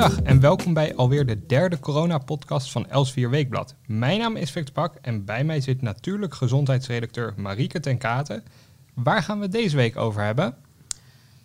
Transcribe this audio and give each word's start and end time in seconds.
Goedendag 0.00 0.32
en 0.32 0.40
welkom 0.40 0.74
bij 0.74 0.94
alweer 0.94 1.26
de 1.26 1.46
derde 1.46 1.78
corona-podcast 1.78 2.70
van 2.70 2.86
Els4 2.86 3.30
Weekblad. 3.30 3.74
Mijn 3.86 4.18
naam 4.18 4.36
is 4.36 4.50
Victor 4.50 4.72
Pak 4.72 4.94
en 4.94 5.24
bij 5.24 5.44
mij 5.44 5.60
zit 5.60 5.82
natuurlijk 5.82 6.34
gezondheidsredacteur 6.34 7.34
Marieke 7.36 7.80
ten 7.80 7.98
Katen. 7.98 8.44
Waar 8.94 9.22
gaan 9.22 9.36
we 9.36 9.42
het 9.42 9.52
deze 9.52 9.76
week 9.76 9.96
over 9.96 10.22
hebben? 10.22 10.56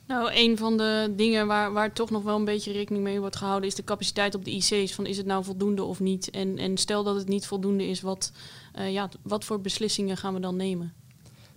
Nou, 0.07 0.31
een 0.33 0.57
van 0.57 0.78
de 0.78 1.13
dingen 1.15 1.47
waar, 1.47 1.73
waar 1.73 1.94
toch 1.94 2.10
nog 2.10 2.23
wel 2.23 2.36
een 2.36 2.46
beetje 2.46 2.72
rekening 2.72 3.04
mee 3.04 3.19
wordt 3.19 3.36
gehouden 3.36 3.69
is 3.69 3.76
de 3.76 3.83
capaciteit 3.83 4.36
op 4.36 4.46
de 4.46 4.51
IC's. 4.51 4.94
Van 4.94 5.06
is 5.06 5.17
het 5.17 5.26
nou 5.26 5.44
voldoende 5.44 5.83
of 5.83 5.99
niet? 5.99 6.29
En, 6.29 6.58
en 6.58 6.78
stel 6.78 7.03
dat 7.03 7.15
het 7.15 7.28
niet 7.28 7.47
voldoende 7.47 7.87
is, 7.87 8.01
wat, 8.01 8.31
uh, 8.79 8.92
ja, 8.92 9.10
wat 9.22 9.46
voor 9.46 9.62
beslissingen 9.62 10.17
gaan 10.17 10.33
we 10.33 10.40
dan 10.40 10.56
nemen? 10.56 10.94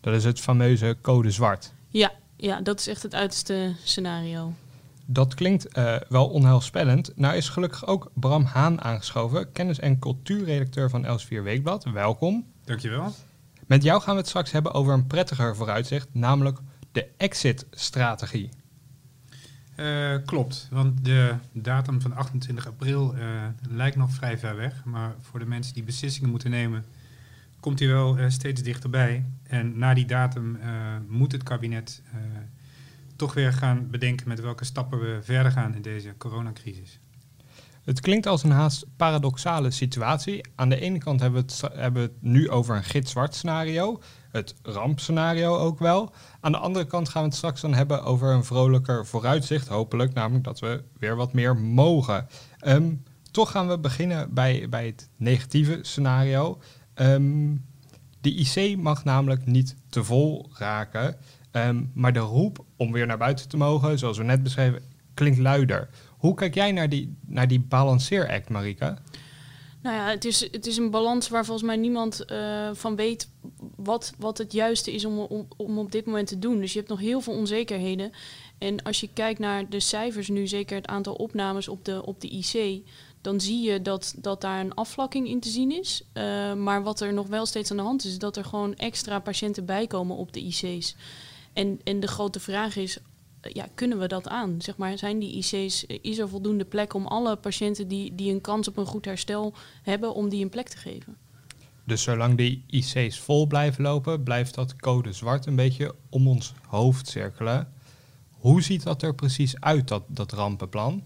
Dat 0.01 0.15
is 0.15 0.25
het 0.25 0.41
fameuze 0.41 0.97
code 1.03 1.31
zwart. 1.31 1.73
Ja, 1.89 2.13
ja 2.37 2.61
dat 2.61 2.81
is 2.81 2.87
echt 2.87 3.03
het 3.03 3.15
uiterste 3.15 3.75
scenario. 3.85 4.53
Dat 5.11 5.35
klinkt 5.35 5.79
uh, 5.79 5.97
wel 6.09 6.29
onheilspellend. 6.29 7.13
Nou 7.17 7.37
is 7.37 7.49
gelukkig 7.49 7.87
ook 7.87 8.11
Bram 8.15 8.45
Haan 8.45 8.83
aangeschoven, 8.83 9.53
kennis- 9.53 9.79
en 9.79 9.99
cultuurredacteur 9.99 10.91
van 10.91 11.05
Els4 11.05 11.43
Weekblad. 11.43 11.85
Welkom. 11.85 12.47
Dankjewel. 12.65 13.15
Met 13.67 13.83
jou 13.83 14.01
gaan 14.01 14.15
we 14.15 14.21
het 14.21 14.29
straks 14.29 14.51
hebben 14.51 14.73
over 14.73 14.93
een 14.93 15.07
prettiger 15.07 15.57
vooruitzicht, 15.57 16.09
namelijk 16.13 16.59
de 16.93 17.07
exit-strategie. 17.17 18.49
Uh, 19.77 20.17
klopt, 20.25 20.69
want 20.71 21.05
de 21.05 21.35
datum 21.53 22.01
van 22.01 22.17
28 22.17 22.67
april 22.67 23.15
uh, 23.15 23.23
lijkt 23.69 23.97
nog 23.97 24.11
vrij 24.11 24.39
ver 24.39 24.57
weg. 24.57 24.85
Maar 24.85 25.15
voor 25.21 25.39
de 25.39 25.47
mensen 25.47 25.75
die 25.75 25.83
beslissingen 25.83 26.31
moeten 26.31 26.51
nemen, 26.51 26.85
komt 27.61 27.79
hij 27.79 27.89
wel 27.89 28.19
steeds 28.29 28.63
dichterbij. 28.63 29.25
En 29.43 29.79
na 29.79 29.95
die 29.95 30.07
datum 30.07 30.59
moet 31.09 31.33
het 31.33 31.43
kabinet 31.43 32.03
toch 33.19 33.35
weer 33.35 33.53
gaan 33.53 33.91
bedenken 33.91 34.29
met 34.29 34.41
welke 34.41 34.65
stappen 34.65 35.01
we 35.01 35.19
verder 35.23 35.53
gaan 35.53 35.75
in 35.75 35.83
deze 35.83 36.15
coronacrisis. 36.19 37.01
Het 37.85 38.01
klinkt 38.01 38.27
als 38.27 38.43
een 38.43 38.51
haast 38.51 38.87
paradoxale 38.97 39.71
situatie. 39.71 40.41
Aan 40.55 40.69
de 40.69 40.81
ene 40.81 40.99
kant 40.99 41.21
hebben 41.21 41.45
we 41.47 41.53
het, 41.53 41.75
hebben 41.75 42.11
nu 42.21 42.51
over 42.51 42.77
een 42.77 42.85
gitzwart 42.85 43.35
scenario, 43.35 44.01
het 44.31 44.55
rampscenario 44.63 45.57
ook 45.57 45.79
wel. 45.79 46.13
Aan 46.41 46.53
de 46.53 46.59
andere 46.59 46.85
kant 46.85 47.09
gaan 47.09 47.23
we 47.23 47.29
het 47.29 47.37
straks 47.37 47.61
dan 47.61 47.75
hebben 47.75 48.05
over 48.05 48.33
een 48.33 48.45
vrolijker 48.45 49.07
vooruitzicht, 49.07 49.69
hopelijk, 49.69 50.15
namelijk 50.15 50.45
dat 50.45 50.61
we 50.61 50.85
weer 50.99 51.17
wat 51.17 51.33
meer 51.33 51.57
mogen. 51.57 52.29
Um, 52.67 53.03
toch 53.31 53.51
gaan 53.51 53.69
we 53.69 53.79
beginnen 53.79 54.35
bij, 54.35 54.67
bij 54.69 54.87
het 54.87 55.09
negatieve 55.17 55.79
scenario. 55.83 56.61
Um, 56.95 57.67
de 58.21 58.35
IC 58.35 58.77
mag 58.79 59.05
namelijk 59.05 59.47
niet 59.47 59.77
te 59.89 60.05
vol 60.05 60.51
raken, 60.53 61.17
um, 61.53 61.91
maar 61.95 62.13
de 62.13 62.19
roep 62.19 62.65
om 62.77 62.93
weer 62.93 63.07
naar 63.07 63.19
buiten 63.19 63.49
te 63.49 63.57
mogen, 63.57 63.99
zoals 63.99 64.19
we 64.19 64.25
net 64.25 64.43
beschreven, 64.43 64.83
klinkt 65.15 65.39
luider. 65.39 65.89
Hoe 66.19 66.35
kijk 66.35 66.55
jij 66.55 66.73
naar 66.73 66.89
die, 66.89 67.17
naar 67.27 67.49
die 67.49 67.61
balanceeract, 67.61 68.49
Marika? 68.49 68.99
Nou 69.83 69.97
ja, 69.97 70.09
het 70.09 70.25
is, 70.25 70.41
het 70.53 70.67
is 70.67 70.77
een 70.77 70.91
balans 70.91 71.29
waar 71.29 71.45
volgens 71.45 71.67
mij 71.67 71.77
niemand 71.77 72.25
uh, 72.33 72.71
van 72.73 72.97
weet 72.97 73.29
wat, 73.77 74.13
wat 74.19 74.39
het 74.39 74.53
juiste 74.53 74.93
is 74.93 75.05
om, 75.05 75.19
om, 75.19 75.49
om 75.57 75.79
op 75.79 75.93
dit 75.93 76.07
moment 76.07 76.29
te 76.29 76.39
doen. 76.39 76.61
Dus 76.61 76.73
je 76.73 76.79
hebt 76.79 76.91
nog 76.91 77.01
heel 77.01 77.21
veel 77.21 77.35
onzekerheden. 77.35 78.13
En 78.59 78.83
als 78.83 79.01
je 79.01 79.09
kijkt 79.13 79.39
naar 79.39 79.69
de 79.69 79.81
cijfers 79.81 80.29
nu, 80.29 80.47
zeker 80.47 80.77
het 80.77 80.87
aantal 80.87 81.15
opnames 81.15 81.69
op 81.69 81.85
de, 81.85 82.07
op 82.07 82.21
de 82.21 82.29
IC, 82.29 82.83
dan 83.21 83.41
zie 83.41 83.63
je 83.63 83.83
dat, 83.83 84.15
dat 84.17 84.41
daar 84.41 84.61
een 84.61 84.75
afvlakking 84.75 85.29
in 85.29 85.41
te 85.41 85.49
zien 85.49 85.73
is. 85.73 86.03
Uh, 86.15 86.55
maar 86.55 86.83
wat 86.83 87.01
er 87.01 87.13
nog 87.13 87.27
wel 87.27 87.47
steeds 87.47 87.71
aan 87.71 87.77
de 87.77 87.83
hand 87.83 88.05
is, 88.05 88.11
is 88.11 88.19
dat 88.19 88.37
er 88.37 88.45
gewoon 88.45 88.75
extra 88.75 89.19
patiënten 89.19 89.65
bijkomen 89.65 90.17
op 90.17 90.33
de 90.33 90.41
IC's. 90.41 90.97
En, 91.53 91.81
en 91.85 92.01
de 92.01 92.07
grote 92.07 92.41
vraag 92.41 92.77
is, 92.77 92.99
ja, 93.41 93.69
kunnen 93.75 93.99
we 93.99 94.09
dat 94.09 94.29
aan? 94.29 94.63
Zeg 94.63 94.77
maar, 94.77 94.99
zijn 94.99 95.19
die 95.19 95.33
IC's, 95.33 95.85
is 95.85 96.19
er 96.19 96.29
voldoende 96.29 96.65
plek 96.65 96.95
om 96.95 97.07
alle 97.07 97.37
patiënten 97.37 97.89
die, 97.89 98.15
die 98.15 98.33
een 98.33 98.41
kans 98.41 98.69
op 98.69 98.77
een 98.77 98.87
goed 98.87 99.05
herstel 99.05 99.55
hebben, 99.83 100.15
om 100.15 100.29
die 100.29 100.43
een 100.43 100.51
plek 100.51 100.69
te 100.69 100.77
geven? 100.77 101.17
Dus 101.85 102.03
zolang 102.03 102.37
die 102.37 102.65
IC's 102.67 103.19
vol 103.19 103.47
blijven 103.47 103.83
lopen, 103.83 104.23
blijft 104.23 104.55
dat 104.55 104.77
code 104.77 105.13
zwart 105.13 105.47
een 105.47 105.57
beetje 105.57 105.95
om 106.09 106.29
ons 106.29 106.53
hoofd 106.67 107.09
cirkelen. 107.09 107.73
Hoe 108.31 108.63
ziet 108.63 108.83
dat 108.83 109.03
er 109.03 109.15
precies 109.15 109.61
uit, 109.61 109.89
dat, 109.89 110.03
dat 110.07 110.33
rampenplan? 110.33 111.05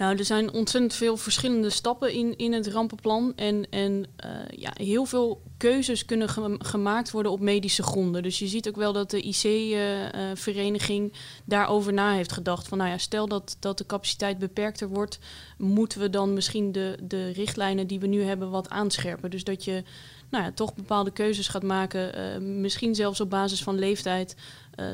Nou, 0.00 0.16
er 0.16 0.24
zijn 0.24 0.52
ontzettend 0.52 0.94
veel 0.94 1.16
verschillende 1.16 1.70
stappen 1.70 2.12
in, 2.12 2.36
in 2.36 2.52
het 2.52 2.66
rampenplan. 2.66 3.32
En, 3.36 3.70
en 3.70 3.92
uh, 4.24 4.30
ja, 4.50 4.70
heel 4.74 5.04
veel 5.04 5.42
keuzes 5.56 6.04
kunnen 6.04 6.28
ge 6.28 6.56
gemaakt 6.58 7.10
worden 7.10 7.32
op 7.32 7.40
medische 7.40 7.82
gronden. 7.82 8.22
Dus 8.22 8.38
je 8.38 8.46
ziet 8.46 8.68
ook 8.68 8.76
wel 8.76 8.92
dat 8.92 9.10
de 9.10 9.20
IC-vereniging 9.22 11.12
uh, 11.12 11.18
daarover 11.44 11.92
na 11.92 12.12
heeft 12.12 12.32
gedacht. 12.32 12.68
Van 12.68 12.78
nou 12.78 12.90
ja, 12.90 12.98
stel 12.98 13.28
dat, 13.28 13.56
dat 13.58 13.78
de 13.78 13.86
capaciteit 13.86 14.38
beperkter 14.38 14.88
wordt, 14.88 15.18
moeten 15.58 16.00
we 16.00 16.10
dan 16.10 16.32
misschien 16.34 16.72
de, 16.72 16.96
de 17.02 17.30
richtlijnen 17.30 17.86
die 17.86 18.00
we 18.00 18.06
nu 18.06 18.22
hebben 18.22 18.50
wat 18.50 18.68
aanscherpen. 18.68 19.30
Dus 19.30 19.44
dat 19.44 19.64
je 19.64 19.82
nou 20.30 20.44
ja, 20.44 20.52
toch 20.52 20.74
bepaalde 20.74 21.10
keuzes 21.10 21.48
gaat 21.48 21.62
maken. 21.62 22.18
Uh, 22.18 22.48
misschien 22.60 22.94
zelfs 22.94 23.20
op 23.20 23.30
basis 23.30 23.62
van 23.62 23.78
leeftijd. 23.78 24.36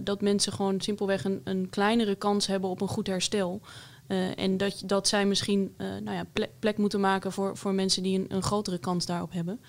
Dat 0.03 0.21
mensen 0.21 0.53
gewoon 0.53 0.81
simpelweg 0.81 1.25
een, 1.25 1.41
een 1.45 1.69
kleinere 1.71 2.15
kans 2.15 2.47
hebben 2.47 2.71
op 2.71 2.81
een 2.81 2.89
goed 2.89 3.07
herstel. 3.07 3.61
Uh, 4.09 4.39
en 4.39 4.57
dat, 4.57 4.83
dat 4.85 5.09
zij 5.09 5.27
misschien 5.27 5.75
uh, 5.79 5.87
nou 5.87 6.17
ja, 6.17 6.25
plek, 6.59 6.79
moeten 6.79 7.01
maken 7.01 7.33
voor, 7.33 7.57
voor 7.57 7.75
mensen 7.75 8.03
die 8.03 8.19
een, 8.19 8.27
een 8.29 8.43
grotere 8.43 8.79
kans 8.79 9.07
daarop 9.07 9.33
hebben. 9.33 9.61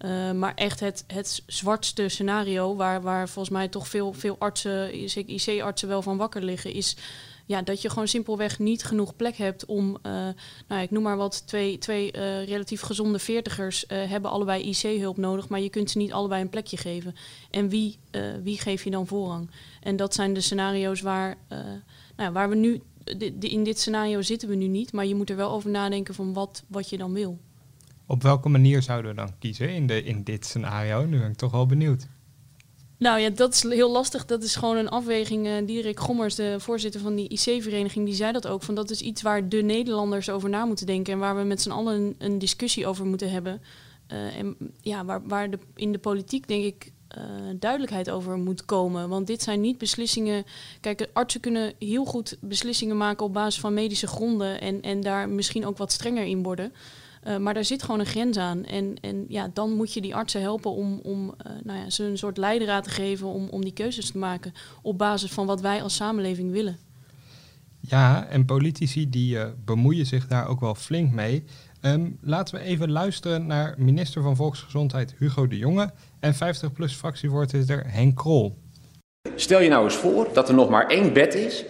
Uh, 0.00 0.32
maar 0.32 0.54
echt 0.54 0.80
het, 0.80 1.04
het 1.06 1.42
zwartste 1.46 2.08
scenario, 2.08 2.76
waar, 2.76 3.02
waar 3.02 3.28
volgens 3.28 3.54
mij 3.54 3.68
toch 3.68 3.88
veel, 3.88 4.12
veel 4.12 4.36
artsen, 4.38 5.08
zeker 5.08 5.54
IC-artsen 5.54 5.88
wel 5.88 6.02
van 6.02 6.16
wakker 6.16 6.42
liggen, 6.42 6.72
is 6.72 6.96
ja, 7.46 7.62
dat 7.62 7.82
je 7.82 7.88
gewoon 7.88 8.08
simpelweg 8.08 8.58
niet 8.58 8.84
genoeg 8.84 9.16
plek 9.16 9.36
hebt 9.36 9.64
om, 9.64 9.98
nou 10.02 10.34
ja, 10.68 10.78
ik 10.78 10.90
noem 10.90 11.02
maar 11.02 11.16
wat, 11.16 11.46
twee, 11.46 11.78
twee 11.78 12.10
relatief 12.44 12.80
gezonde 12.80 13.18
veertigers 13.18 13.84
hebben 13.88 14.30
allebei 14.30 14.62
IC-hulp 14.62 15.16
nodig, 15.16 15.48
maar 15.48 15.60
je 15.60 15.70
kunt 15.70 15.90
ze 15.90 15.98
niet 15.98 16.12
allebei 16.12 16.42
een 16.42 16.48
plekje 16.48 16.76
geven. 16.76 17.14
En 17.50 17.68
wie, 17.68 17.98
wie 18.42 18.58
geef 18.58 18.84
je 18.84 18.90
dan 18.90 19.06
voorrang? 19.06 19.50
En 19.82 19.96
dat 19.96 20.14
zijn 20.14 20.34
de 20.34 20.40
scenario's 20.40 21.00
waar, 21.00 21.36
nou, 22.16 22.32
waar 22.32 22.48
we 22.48 22.54
nu 22.54 22.82
de, 23.18 23.38
de, 23.38 23.48
in 23.48 23.64
dit 23.64 23.78
scenario 23.78 24.22
zitten 24.22 24.48
we 24.48 24.54
nu 24.54 24.66
niet, 24.66 24.92
maar 24.92 25.06
je 25.06 25.14
moet 25.14 25.30
er 25.30 25.36
wel 25.36 25.50
over 25.50 25.70
nadenken 25.70 26.14
van 26.14 26.32
wat, 26.32 26.64
wat 26.68 26.88
je 26.88 26.96
dan 26.96 27.12
wil. 27.12 27.38
Op 28.06 28.22
welke 28.22 28.48
manier 28.48 28.82
zouden 28.82 29.10
we 29.10 29.16
dan 29.16 29.38
kiezen 29.38 29.74
in, 29.74 29.86
de, 29.86 30.02
in 30.02 30.22
dit 30.22 30.46
scenario? 30.46 31.04
Nu 31.06 31.18
ben 31.18 31.30
ik 31.30 31.36
toch 31.36 31.52
wel 31.52 31.66
benieuwd. 31.66 32.06
Nou 33.00 33.20
ja, 33.20 33.30
dat 33.30 33.54
is 33.54 33.62
heel 33.62 33.90
lastig. 33.90 34.24
Dat 34.24 34.42
is 34.42 34.56
gewoon 34.56 34.76
een 34.76 34.88
afweging. 34.88 35.46
Uh, 35.46 35.66
Diederik 35.66 36.00
Gommers, 36.00 36.34
de 36.34 36.56
voorzitter 36.58 37.00
van 37.00 37.14
die 37.14 37.28
IC-vereniging, 37.28 38.06
die 38.06 38.14
zei 38.14 38.32
dat 38.32 38.46
ook. 38.46 38.62
Van 38.62 38.74
dat 38.74 38.90
is 38.90 39.00
iets 39.00 39.22
waar 39.22 39.48
de 39.48 39.62
Nederlanders 39.62 40.30
over 40.30 40.48
na 40.48 40.64
moeten 40.64 40.86
denken 40.86 41.12
en 41.12 41.18
waar 41.18 41.36
we 41.36 41.42
met 41.42 41.62
z'n 41.62 41.70
allen 41.70 41.94
een, 41.94 42.14
een, 42.18 42.38
discussie 42.38 42.86
over 42.86 43.06
moeten 43.06 43.30
hebben. 43.30 43.62
Uh, 44.12 44.36
en 44.36 44.56
ja, 44.80 45.04
waar, 45.04 45.26
waar 45.26 45.50
de, 45.50 45.58
in 45.74 45.92
de 45.92 45.98
politiek 45.98 46.48
denk 46.48 46.64
ik 46.64 46.92
uh, 47.18 47.24
duidelijkheid 47.58 48.10
over 48.10 48.38
moet 48.38 48.64
komen. 48.64 49.08
Want 49.08 49.26
dit 49.26 49.42
zijn 49.42 49.60
niet 49.60 49.78
beslissingen. 49.78 50.44
Kijk, 50.80 51.08
artsen 51.12 51.40
kunnen 51.40 51.72
heel 51.78 52.04
goed 52.04 52.36
beslissingen 52.40 52.96
maken 52.96 53.26
op 53.26 53.32
basis 53.32 53.60
van 53.60 53.74
medische 53.74 54.06
gronden 54.06 54.60
en, 54.60 54.82
en 54.82 55.00
daar 55.00 55.28
misschien 55.28 55.66
ook 55.66 55.78
wat 55.78 55.92
strenger 55.92 56.24
in 56.24 56.42
worden. 56.42 56.72
Uh, 57.26 57.36
maar 57.36 57.54
daar 57.54 57.64
zit 57.64 57.82
gewoon 57.82 58.00
een 58.00 58.06
grens 58.06 58.36
aan. 58.36 58.64
En, 58.64 58.96
en 59.00 59.24
ja, 59.28 59.50
dan 59.52 59.72
moet 59.72 59.92
je 59.92 60.00
die 60.00 60.14
artsen 60.14 60.40
helpen 60.40 60.70
om, 60.70 61.00
om 61.02 61.24
uh, 61.26 61.52
nou 61.64 61.78
ja, 61.78 61.90
ze 61.90 62.04
een 62.04 62.18
soort 62.18 62.36
leidraad 62.36 62.84
te 62.84 62.90
geven 62.90 63.26
om, 63.26 63.48
om 63.48 63.62
die 63.62 63.72
keuzes 63.72 64.10
te 64.10 64.18
maken 64.18 64.52
op 64.82 64.98
basis 64.98 65.30
van 65.30 65.46
wat 65.46 65.60
wij 65.60 65.82
als 65.82 65.94
samenleving 65.94 66.50
willen. 66.50 66.78
Ja, 67.80 68.26
en 68.26 68.44
politici 68.44 69.10
die 69.10 69.38
bemoeien 69.64 70.06
zich 70.06 70.26
daar 70.26 70.46
ook 70.46 70.60
wel 70.60 70.74
flink 70.74 71.12
mee. 71.12 71.44
Um, 71.82 72.18
laten 72.20 72.54
we 72.54 72.60
even 72.60 72.90
luisteren 72.90 73.46
naar 73.46 73.74
minister 73.78 74.22
van 74.22 74.36
Volksgezondheid 74.36 75.14
Hugo 75.18 75.46
de 75.46 75.56
Jonge 75.56 75.90
en 76.20 76.34
50PLUS 76.34 76.96
fractievoorzitter 76.96 77.84
Henk 77.86 78.16
Krol. 78.16 78.58
Stel 79.34 79.60
je 79.60 79.68
nou 79.68 79.84
eens 79.84 79.94
voor 79.94 80.28
dat 80.32 80.48
er 80.48 80.54
nog 80.54 80.68
maar 80.68 80.86
één 80.86 81.12
bed 81.12 81.34
is 81.34 81.64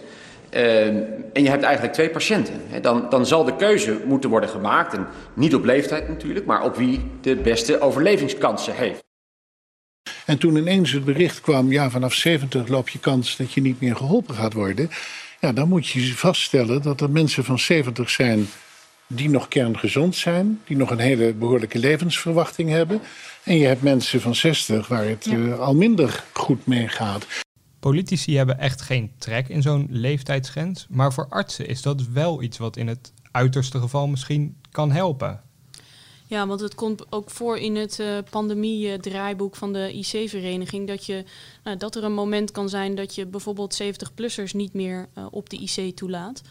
uh, 0.53 0.85
en 1.33 1.43
je 1.43 1.49
hebt 1.49 1.63
eigenlijk 1.63 1.93
twee 1.93 2.09
patiënten. 2.09 2.53
He, 2.67 2.79
dan, 2.79 3.09
dan 3.09 3.25
zal 3.25 3.43
de 3.43 3.55
keuze 3.55 4.01
moeten 4.05 4.29
worden 4.29 4.49
gemaakt, 4.49 4.93
en 4.93 5.07
niet 5.33 5.55
op 5.55 5.63
leeftijd 5.63 6.07
natuurlijk, 6.07 6.45
maar 6.45 6.63
op 6.63 6.75
wie 6.75 7.01
de 7.21 7.35
beste 7.35 7.81
overlevingskansen 7.81 8.75
heeft. 8.75 9.03
En 10.25 10.37
toen 10.37 10.55
ineens 10.55 10.91
het 10.91 11.05
bericht 11.05 11.41
kwam, 11.41 11.71
ja 11.71 11.89
vanaf 11.89 12.13
70 12.13 12.67
loop 12.67 12.89
je 12.89 12.99
kans 12.99 13.37
dat 13.37 13.53
je 13.53 13.61
niet 13.61 13.81
meer 13.81 13.95
geholpen 13.95 14.35
gaat 14.35 14.53
worden. 14.53 14.89
Ja, 15.39 15.51
dan 15.51 15.67
moet 15.67 15.87
je 15.87 16.15
vaststellen 16.15 16.81
dat 16.81 17.01
er 17.01 17.09
mensen 17.09 17.43
van 17.43 17.59
70 17.59 18.09
zijn 18.09 18.47
die 19.15 19.29
nog 19.29 19.47
kerngezond 19.47 20.15
zijn, 20.15 20.61
die 20.65 20.77
nog 20.77 20.89
een 20.89 20.99
hele 20.99 21.33
behoorlijke 21.33 21.79
levensverwachting 21.79 22.69
hebben. 22.69 23.01
En 23.43 23.57
je 23.57 23.65
hebt 23.65 23.81
mensen 23.81 24.21
van 24.21 24.35
60 24.35 24.87
waar 24.87 25.05
het 25.07 25.25
ja. 25.25 25.35
uh, 25.35 25.59
al 25.59 25.75
minder 25.75 26.23
goed 26.33 26.65
mee 26.65 26.87
gaat. 26.87 27.27
Politici 27.79 28.37
hebben 28.37 28.59
echt 28.59 28.81
geen 28.81 29.11
trek 29.17 29.47
in 29.47 29.61
zo'n 29.61 29.87
leeftijdsgrens, 29.89 30.87
maar 30.89 31.13
voor 31.13 31.27
artsen 31.29 31.67
is 31.67 31.81
dat 31.81 32.07
wel 32.13 32.41
iets 32.41 32.57
wat 32.57 32.77
in 32.77 32.87
het 32.87 33.13
uiterste 33.31 33.79
geval 33.79 34.07
misschien 34.07 34.55
kan 34.71 34.91
helpen. 34.91 35.41
Ja, 36.27 36.47
want 36.47 36.59
het 36.59 36.75
komt 36.75 37.11
ook 37.11 37.29
voor 37.29 37.57
in 37.57 37.75
het 37.75 37.99
uh, 37.99 38.17
pandemie-draaiboek 38.29 39.55
van 39.55 39.73
de 39.73 39.93
IC-vereniging 39.93 40.87
dat, 40.87 41.05
je, 41.05 41.23
nou, 41.63 41.77
dat 41.77 41.95
er 41.95 42.03
een 42.03 42.13
moment 42.13 42.51
kan 42.51 42.69
zijn 42.69 42.95
dat 42.95 43.15
je 43.15 43.25
bijvoorbeeld 43.25 43.81
70-plussers 43.83 44.51
niet 44.51 44.73
meer 44.73 45.09
uh, 45.17 45.25
op 45.31 45.49
de 45.49 45.57
IC 45.57 45.95
toelaat. 45.95 46.41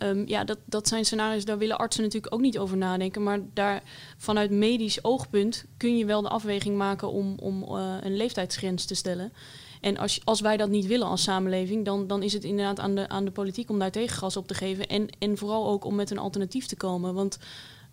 Ehm, 0.00 0.22
ja, 0.26 0.44
dat, 0.44 0.58
dat 0.64 0.88
zijn 0.88 1.04
scenario's, 1.04 1.44
daar 1.44 1.58
willen 1.58 1.78
artsen 1.78 2.02
natuurlijk 2.02 2.34
ook 2.34 2.40
niet 2.40 2.58
over 2.58 2.76
nadenken. 2.76 3.22
Maar 3.22 3.40
daar 3.54 3.82
vanuit 4.16 4.50
medisch 4.50 5.04
oogpunt 5.04 5.64
kun 5.76 5.96
je 5.96 6.04
wel 6.04 6.22
de 6.22 6.28
afweging 6.28 6.76
maken 6.76 7.10
om, 7.10 7.34
om 7.38 7.62
uh, 7.62 7.96
een 8.00 8.16
leeftijdsgrens 8.16 8.84
te 8.84 8.94
stellen. 8.94 9.32
En 9.80 9.96
als, 9.96 10.20
als 10.24 10.40
wij 10.40 10.56
dat 10.56 10.68
niet 10.68 10.86
willen 10.86 11.06
als 11.06 11.22
samenleving, 11.22 11.84
dan, 11.84 12.06
dan 12.06 12.22
is 12.22 12.32
het 12.32 12.44
inderdaad 12.44 12.80
aan 12.80 12.94
de, 12.94 13.08
aan 13.08 13.24
de 13.24 13.30
politiek 13.30 13.70
om 13.70 13.78
daar 13.78 13.90
tegengas 13.90 14.36
op 14.36 14.46
te 14.46 14.54
geven. 14.54 14.86
En, 14.86 15.08
en 15.18 15.38
vooral 15.38 15.68
ook 15.68 15.84
om 15.84 15.94
met 15.94 16.10
een 16.10 16.18
alternatief 16.18 16.66
te 16.66 16.76
komen. 16.76 17.14
Want 17.14 17.38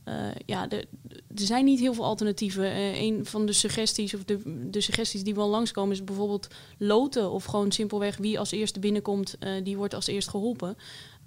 uh, 0.08 0.14
ja, 0.46 0.70
er 0.70 0.86
zijn 1.34 1.66
niet 1.66 1.80
heel 1.80 1.94
veel 1.94 2.04
alternatieven. 2.04 2.64
Uh, 2.64 3.02
een 3.02 3.26
van 3.26 3.46
de 3.46 3.54
suggesties, 3.54 4.14
of 4.14 4.24
de, 4.24 4.70
de 4.70 4.82
suggesties 4.82 5.24
die 5.24 5.36
wel 5.36 5.50
langskomen, 5.50 5.92
is 5.92 6.04
bijvoorbeeld 6.04 6.48
loten. 6.78 7.32
Of 7.32 7.44
gewoon 7.44 7.72
simpelweg 7.72 8.18
wie 8.18 8.40
als 8.40 8.52
eerste 8.52 8.80
binnenkomt, 8.80 9.38
die 9.64 9.78
wordt 9.78 9.94
als 9.94 10.08
eerst 10.08 10.30
geholpen. 10.30 10.78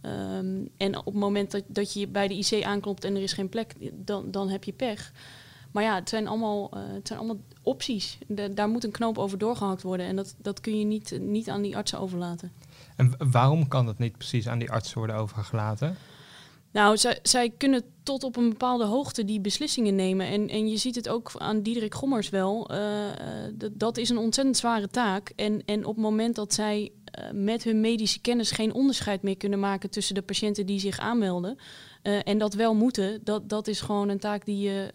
Um, 0.03 0.69
en 0.77 0.97
op 0.97 1.05
het 1.05 1.15
moment 1.15 1.51
dat, 1.51 1.63
dat 1.67 1.93
je 1.93 2.09
bij 2.09 2.29
de 2.29 2.35
IC 2.35 2.65
aanklopt 2.65 3.05
en 3.05 3.17
er 3.17 3.23
is 3.23 3.33
geen 3.33 3.49
plek, 3.49 3.75
dan, 3.93 4.31
dan 4.31 4.49
heb 4.49 4.65
je 4.65 4.73
pech. 4.73 5.13
Maar 5.73 5.83
ja, 5.83 5.95
het 5.95 6.09
zijn 6.09 6.29
allemaal, 6.29 6.71
het 6.77 7.07
zijn 7.07 7.19
allemaal 7.19 7.41
opties. 7.63 8.19
De, 8.27 8.55
daar 8.55 8.69
moet 8.69 8.85
een 8.85 8.91
knoop 8.91 9.19
over 9.19 9.39
doorgehakt 9.39 9.83
worden. 9.83 10.07
En 10.07 10.17
dat, 10.17 10.35
dat 10.39 10.61
kun 10.61 10.79
je 10.79 10.85
niet, 10.85 11.19
niet 11.21 11.49
aan 11.49 11.63
die 11.63 11.77
artsen 11.77 11.99
overlaten. 11.99 12.53
En 12.97 13.15
waarom 13.31 13.69
kan 13.69 13.87
dat 13.87 13.99
niet 13.99 14.17
precies 14.17 14.49
aan 14.49 14.59
die 14.59 14.71
artsen 14.71 14.99
worden 14.99 15.17
overgelaten? 15.17 15.97
Nou, 16.73 16.97
zij, 16.97 17.19
zij, 17.23 17.51
kunnen 17.51 17.83
tot 18.03 18.25
op 18.25 18.37
een 18.37 18.49
bepaalde 18.49 18.85
hoogte 18.85 19.25
die 19.25 19.41
beslissingen 19.41 19.95
nemen. 19.95 20.27
En, 20.27 20.49
en 20.49 20.69
je 20.69 20.77
ziet 20.77 20.95
het 20.95 21.09
ook 21.09 21.33
aan 21.37 21.63
Diederik 21.63 21.95
Gommers 21.95 22.29
wel. 22.29 22.71
Uh, 22.73 22.79
dat 23.73 23.97
is 23.97 24.09
een 24.09 24.19
ontzettend 24.19 24.57
zware 24.57 24.89
taak. 24.89 25.33
En, 25.37 25.63
en 25.65 25.85
op 25.85 25.95
het 25.95 26.05
moment 26.05 26.35
dat 26.35 26.55
zij 26.55 26.93
met 27.33 27.65
hun 27.65 27.81
medische 27.81 28.21
kennis 28.21 28.51
geen 28.51 28.73
onderscheid 28.73 29.23
meer 29.23 29.37
kunnen 29.37 29.61
maken 29.61 29.91
tussen 29.91 30.15
de 30.15 30.23
patiënten 30.23 30.67
die 30.67 30.81
zich 30.81 30.99
aanmelden. 30.99 31.57
Uh, 32.03 32.19
en 32.25 32.39
dat 32.39 32.55
wel 32.55 32.75
moeten, 32.75 33.21
dat, 33.25 33.49
dat 33.49 33.69
is 33.69 33.81
gewoon 33.81 34.09
een 34.09 34.19
taak 34.19 34.45
die 34.45 34.59
je, 34.59 34.91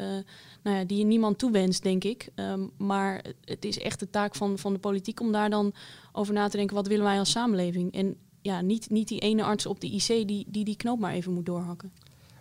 nou 0.63 0.77
ja, 0.77 0.83
die 0.83 0.97
je 0.97 1.03
niemand 1.03 1.37
toewenst, 1.37 1.83
denk 1.83 2.03
ik. 2.03 2.29
Um, 2.35 2.71
maar 2.77 3.23
het 3.43 3.65
is 3.65 3.79
echt 3.79 3.99
de 3.99 4.09
taak 4.09 4.35
van, 4.35 4.57
van 4.57 4.73
de 4.73 4.79
politiek 4.79 5.19
om 5.19 5.31
daar 5.31 5.49
dan 5.49 5.73
over 6.11 6.33
na 6.33 6.47
te 6.47 6.57
denken: 6.57 6.75
wat 6.75 6.87
willen 6.87 7.05
wij 7.05 7.19
als 7.19 7.31
samenleving? 7.31 7.93
En 7.93 8.15
ja, 8.41 8.61
niet, 8.61 8.89
niet 8.89 9.07
die 9.07 9.19
ene 9.19 9.43
arts 9.43 9.65
op 9.65 9.79
de 9.79 9.91
IC 9.91 10.07
die, 10.07 10.45
die 10.47 10.65
die 10.65 10.75
knoop 10.75 10.99
maar 10.99 11.13
even 11.13 11.33
moet 11.33 11.45
doorhakken. 11.45 11.91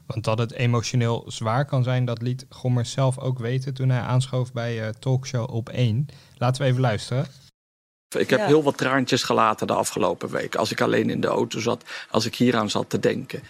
Want 0.06 0.24
dat 0.24 0.38
het 0.38 0.52
emotioneel 0.52 1.24
zwaar 1.26 1.64
kan 1.64 1.82
zijn, 1.82 2.04
dat 2.04 2.22
liet 2.22 2.46
Gommers 2.48 2.90
zelf 2.90 3.18
ook 3.18 3.38
weten 3.38 3.74
toen 3.74 3.88
hij 3.88 4.00
aanschoof 4.00 4.52
bij 4.52 4.92
Talkshow 4.98 5.54
op 5.54 5.68
1. 5.68 6.06
Laten 6.36 6.62
we 6.62 6.68
even 6.68 6.80
luisteren. 6.80 7.26
Ik 8.14 8.30
heb 8.30 8.38
ja. 8.38 8.46
heel 8.46 8.62
wat 8.62 8.76
traantjes 8.76 9.22
gelaten 9.22 9.66
de 9.66 9.72
afgelopen 9.72 10.30
week. 10.30 10.54
Als 10.54 10.70
ik 10.70 10.80
alleen 10.80 11.10
in 11.10 11.20
de 11.20 11.26
auto 11.26 11.60
zat, 11.60 11.84
als 12.10 12.26
ik 12.26 12.34
hieraan 12.34 12.70
zat 12.70 12.90
te 12.90 13.00
denken. 13.00 13.42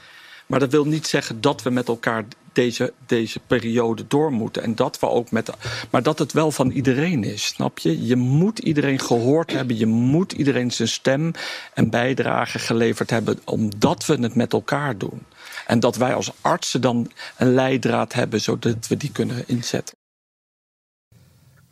Maar 0.46 0.60
dat 0.60 0.70
wil 0.70 0.84
niet 0.84 1.06
zeggen 1.06 1.40
dat 1.40 1.62
we 1.62 1.70
met 1.70 1.88
elkaar 1.88 2.24
deze, 2.52 2.92
deze 3.06 3.40
periode 3.46 4.04
door 4.08 4.32
moeten. 4.32 4.62
En 4.62 4.74
dat 4.74 4.98
we 4.98 5.08
ook 5.08 5.30
met. 5.30 5.50
Maar 5.90 6.02
dat 6.02 6.18
het 6.18 6.32
wel 6.32 6.50
van 6.50 6.70
iedereen 6.70 7.24
is, 7.24 7.46
snap 7.46 7.78
je? 7.78 8.06
Je 8.06 8.16
moet 8.16 8.58
iedereen 8.58 9.00
gehoord 9.00 9.52
hebben. 9.52 9.76
Je 9.76 9.86
moet 9.86 10.32
iedereen 10.32 10.70
zijn 10.70 10.88
stem 10.88 11.32
en 11.74 11.90
bijdrage 11.90 12.58
geleverd 12.58 13.10
hebben. 13.10 13.38
omdat 13.44 14.06
we 14.06 14.14
het 14.14 14.34
met 14.34 14.52
elkaar 14.52 14.98
doen. 14.98 15.22
En 15.66 15.80
dat 15.80 15.96
wij 15.96 16.14
als 16.14 16.32
artsen 16.40 16.80
dan 16.80 17.10
een 17.36 17.54
leidraad 17.54 18.12
hebben 18.12 18.40
zodat 18.40 18.88
we 18.88 18.96
die 18.96 19.12
kunnen 19.12 19.44
inzetten. 19.46 19.96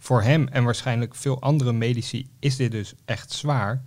Voor 0.03 0.23
hem 0.23 0.49
en 0.49 0.65
waarschijnlijk 0.65 1.15
veel 1.15 1.41
andere 1.41 1.73
medici 1.73 2.31
is 2.39 2.57
dit 2.57 2.71
dus 2.71 2.95
echt 3.05 3.33
zwaar. 3.33 3.83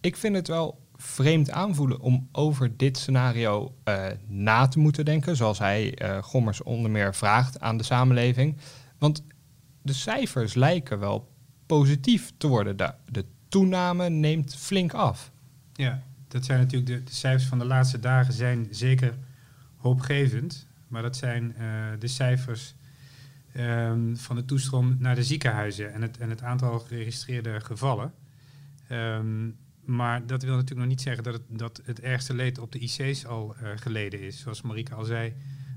Ik 0.00 0.16
vind 0.16 0.36
het 0.36 0.48
wel 0.48 0.80
vreemd 0.96 1.50
aanvoelen 1.50 2.00
om 2.00 2.28
over 2.32 2.76
dit 2.76 2.98
scenario 2.98 3.74
uh, 3.88 4.06
na 4.26 4.68
te 4.68 4.78
moeten 4.78 5.04
denken, 5.04 5.36
zoals 5.36 5.58
hij 5.58 6.02
uh, 6.02 6.22
Gommers 6.22 6.62
onder 6.62 6.90
meer 6.90 7.14
vraagt 7.14 7.60
aan 7.60 7.76
de 7.76 7.82
samenleving. 7.82 8.56
Want 8.98 9.24
de 9.82 9.92
cijfers 9.92 10.54
lijken 10.54 10.98
wel 10.98 11.32
positief 11.66 12.32
te 12.36 12.46
worden. 12.46 12.76
De, 12.76 13.24
toename 13.48 14.08
neemt 14.08 14.56
flink 14.56 14.92
af. 14.92 15.30
Ja, 15.72 16.02
dat 16.28 16.44
zijn 16.44 16.58
natuurlijk 16.58 17.06
de, 17.06 17.14
cijfers 17.14 17.48
van 17.48 17.58
de 17.58 17.64
laatste 17.64 18.00
dagen 18.00 18.32
zijn 18.32 18.66
zeker 18.70 19.14
hoopgevend. 19.76 20.66
Maar 20.88 21.02
dat 21.02 21.16
zijn 21.16 21.54
uh, 21.58 21.64
de 21.98 22.08
cijfers 22.08 22.74
um, 23.56 24.16
van 24.16 24.36
de 24.36 24.44
toestroom 24.44 24.96
naar 24.98 25.14
de 25.14 25.24
ziekenhuizen 25.24 25.92
en 25.92 26.02
het, 26.02 26.18
en 26.18 26.30
het 26.30 26.42
aantal 26.42 26.78
geregistreerde 26.78 27.60
gevallen. 27.60 28.12
Um, 28.90 29.56
maar 29.84 30.26
dat 30.26 30.42
wil 30.42 30.54
natuurlijk 30.54 30.80
nog 30.80 30.88
niet 30.88 31.00
zeggen 31.00 31.24
dat 31.24 31.32
het, 31.32 31.42
dat 31.48 31.80
het 31.84 32.00
ergste 32.00 32.34
leed 32.34 32.58
op 32.58 32.72
de 32.72 32.78
IC's 32.78 33.24
al 33.24 33.56
uh, 33.62 33.68
geleden 33.76 34.20
is. 34.20 34.40
Zoals 34.40 34.62
Marike 34.62 34.94
al 34.94 35.04
zei, 35.04 35.34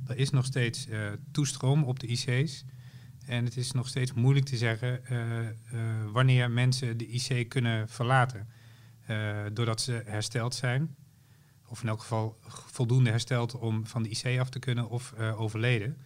er 0.07 0.17
is 0.17 0.29
nog 0.29 0.45
steeds 0.45 0.87
uh, 0.87 1.09
toestroom 1.31 1.83
op 1.83 1.99
de 1.99 2.07
IC's. 2.07 2.65
En 3.25 3.45
het 3.45 3.57
is 3.57 3.71
nog 3.71 3.87
steeds 3.87 4.13
moeilijk 4.13 4.45
te 4.45 4.57
zeggen 4.57 5.01
uh, 5.11 5.21
wanneer 6.11 6.51
mensen 6.51 6.97
de 6.97 7.07
IC 7.07 7.49
kunnen 7.49 7.89
verlaten. 7.89 8.47
doordat 9.53 9.81
ze 9.81 10.01
hersteld 10.05 10.55
zijn. 10.55 10.95
Of 11.65 11.81
in 11.81 11.87
elk 11.87 11.99
geval 11.99 12.39
voldoende 12.47 13.09
hersteld 13.09 13.55
om 13.55 13.87
van 13.87 14.03
de 14.03 14.09
IC 14.09 14.39
af 14.39 14.49
te 14.49 14.59
kunnen 14.59 14.89
of 14.89 15.13
overleden. 15.13 15.97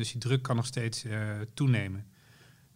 Dus 0.00 0.12
die 0.12 0.20
druk 0.20 0.42
kan 0.42 0.56
nog 0.56 0.66
steeds 0.66 1.04
toenemen. 1.54 2.06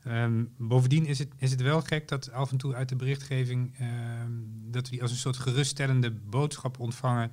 Um, 0.06 0.54
bovendien 0.58 1.06
is 1.06 1.18
het, 1.18 1.28
is 1.38 1.50
het 1.50 1.60
wel 1.60 1.80
gek 1.80 2.08
dat 2.08 2.30
af 2.30 2.50
en 2.50 2.56
toe 2.56 2.74
uit 2.74 2.88
de 2.88 2.96
berichtgeving 2.96 3.74
um, 3.80 4.50
dat 4.70 4.84
we 4.84 4.90
die 4.90 5.02
als 5.02 5.10
een 5.10 5.16
soort 5.16 5.36
geruststellende 5.36 6.10
boodschap 6.10 6.78
ontvangen 6.78 7.32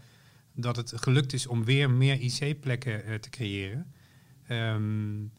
dat 0.56 0.76
het 0.76 0.94
gelukt 0.96 1.34
is 1.34 1.48
om 1.48 1.66
weer 1.66 1.90
meer 1.90 2.20
IC-plekken 2.20 3.10
uh, 3.10 3.16
te 3.16 3.30
creëren. 3.30 3.94
Um, 4.50 5.32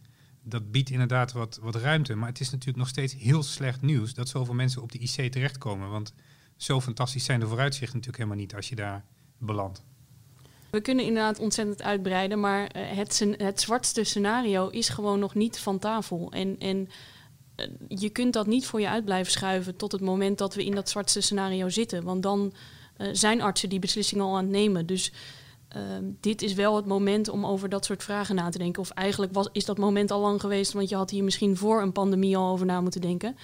dat 0.42 0.70
biedt 0.70 0.90
inderdaad 0.90 1.32
wat, 1.32 1.58
wat 1.62 1.74
ruimte, 1.74 2.14
maar 2.14 2.28
het 2.28 2.40
is 2.40 2.50
natuurlijk 2.50 2.78
nog 2.78 2.88
steeds 2.88 3.14
heel 3.14 3.42
slecht 3.42 3.82
nieuws 3.82 4.14
dat 4.14 4.28
zoveel 4.28 4.54
mensen 4.54 4.82
op 4.82 4.92
de 4.92 4.98
IC 4.98 5.32
terechtkomen. 5.32 5.90
Want 5.90 6.14
zo 6.56 6.80
fantastisch 6.80 7.24
zijn 7.24 7.40
de 7.40 7.46
vooruitzichten 7.46 7.98
natuurlijk 7.98 8.24
helemaal 8.24 8.44
niet 8.44 8.54
als 8.54 8.68
je 8.68 8.74
daar 8.74 9.04
belandt. 9.38 9.84
We 10.72 10.80
kunnen 10.80 11.04
inderdaad 11.04 11.38
ontzettend 11.38 11.82
uitbreiden, 11.82 12.40
maar 12.40 12.62
uh, 12.62 12.82
het, 12.96 13.26
het 13.36 13.60
zwartste 13.60 14.04
scenario 14.04 14.68
is 14.68 14.88
gewoon 14.88 15.18
nog 15.18 15.34
niet 15.34 15.58
van 15.58 15.78
tafel. 15.78 16.30
En, 16.30 16.56
en 16.58 16.88
uh, 17.56 17.66
je 17.88 18.10
kunt 18.10 18.32
dat 18.32 18.46
niet 18.46 18.66
voor 18.66 18.80
je 18.80 18.88
uit 18.88 19.04
blijven 19.04 19.32
schuiven 19.32 19.76
tot 19.76 19.92
het 19.92 20.00
moment 20.00 20.38
dat 20.38 20.54
we 20.54 20.64
in 20.64 20.74
dat 20.74 20.88
zwartste 20.88 21.20
scenario 21.20 21.68
zitten. 21.68 22.04
Want 22.04 22.22
dan 22.22 22.52
uh, 22.98 23.08
zijn 23.12 23.42
artsen 23.42 23.68
die 23.68 23.78
beslissingen 23.78 24.24
al 24.24 24.36
aan 24.36 24.42
het 24.42 24.52
nemen. 24.52 24.86
Dus 24.86 25.12
dit 26.20 26.42
is 26.42 26.54
wel 26.54 26.76
het 26.76 26.86
moment 26.86 27.28
om 27.28 27.46
over 27.46 27.68
dat 27.68 27.84
soort 27.84 28.02
vragen 28.02 28.34
na 28.34 28.48
te 28.48 28.58
denken. 28.58 28.82
Of 28.82 28.90
eigenlijk 28.90 29.32
was, 29.32 29.48
is 29.52 29.64
dat 29.64 29.78
moment 29.78 30.10
al 30.10 30.20
lang 30.20 30.40
geweest, 30.40 30.72
want 30.72 30.88
je 30.88 30.96
had 30.96 31.10
hier 31.10 31.24
misschien 31.24 31.56
voor 31.56 31.82
een 31.82 31.92
pandemie 31.92 32.36
al 32.36 32.52
over 32.52 32.66
na 32.66 32.80
moeten 32.80 33.00
denken. 33.00 33.36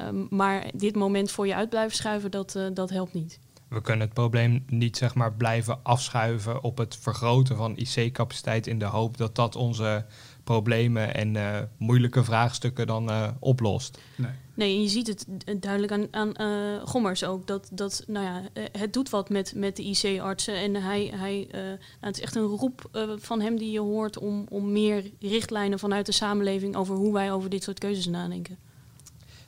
Um, 0.00 0.26
maar 0.30 0.70
dit 0.74 0.94
moment 0.94 1.30
voor 1.30 1.46
je 1.46 1.54
uit 1.54 1.68
blijven 1.68 1.96
schuiven, 1.96 2.30
dat, 2.30 2.58
dat 2.72 2.90
helpt 2.90 3.12
niet 3.12 3.38
we 3.68 3.80
kunnen 3.80 4.06
het 4.06 4.14
probleem 4.14 4.64
niet 4.66 4.96
zeg 4.96 5.14
maar 5.14 5.32
blijven 5.32 5.78
afschuiven 5.82 6.62
op 6.62 6.78
het 6.78 6.96
vergroten 7.00 7.56
van 7.56 7.76
IC-capaciteit 7.76 8.66
in 8.66 8.78
de 8.78 8.84
hoop 8.84 9.16
dat 9.16 9.34
dat 9.34 9.56
onze 9.56 10.04
problemen 10.44 11.14
en 11.14 11.34
uh, 11.34 11.58
moeilijke 11.76 12.24
vraagstukken 12.24 12.86
dan 12.86 13.10
uh, 13.10 13.28
oplost. 13.38 13.98
Nee. 14.16 14.30
nee, 14.54 14.82
je 14.82 14.88
ziet 14.88 15.06
het 15.06 15.26
duidelijk 15.62 15.92
aan, 15.92 16.06
aan 16.10 16.32
uh, 16.40 16.82
Gommers 16.84 17.24
ook. 17.24 17.46
Dat, 17.46 17.68
dat 17.72 18.04
nou 18.06 18.24
ja, 18.24 18.42
het 18.78 18.92
doet 18.92 19.10
wat 19.10 19.28
met, 19.28 19.52
met 19.54 19.76
de 19.76 19.82
IC-artsen. 19.82 20.54
En 20.54 20.74
hij, 20.74 21.12
hij, 21.14 21.48
nou, 21.52 21.78
het 22.00 22.16
is 22.16 22.22
echt 22.22 22.36
een 22.36 22.42
roep 22.42 22.88
van 23.18 23.40
hem 23.40 23.58
die 23.58 23.70
je 23.70 23.80
hoort 23.80 24.18
om, 24.18 24.46
om 24.48 24.72
meer 24.72 25.10
richtlijnen 25.20 25.78
vanuit 25.78 26.06
de 26.06 26.12
samenleving 26.12 26.76
over 26.76 26.96
hoe 26.96 27.12
wij 27.12 27.32
over 27.32 27.50
dit 27.50 27.62
soort 27.62 27.78
keuzes 27.78 28.06
nadenken. 28.06 28.56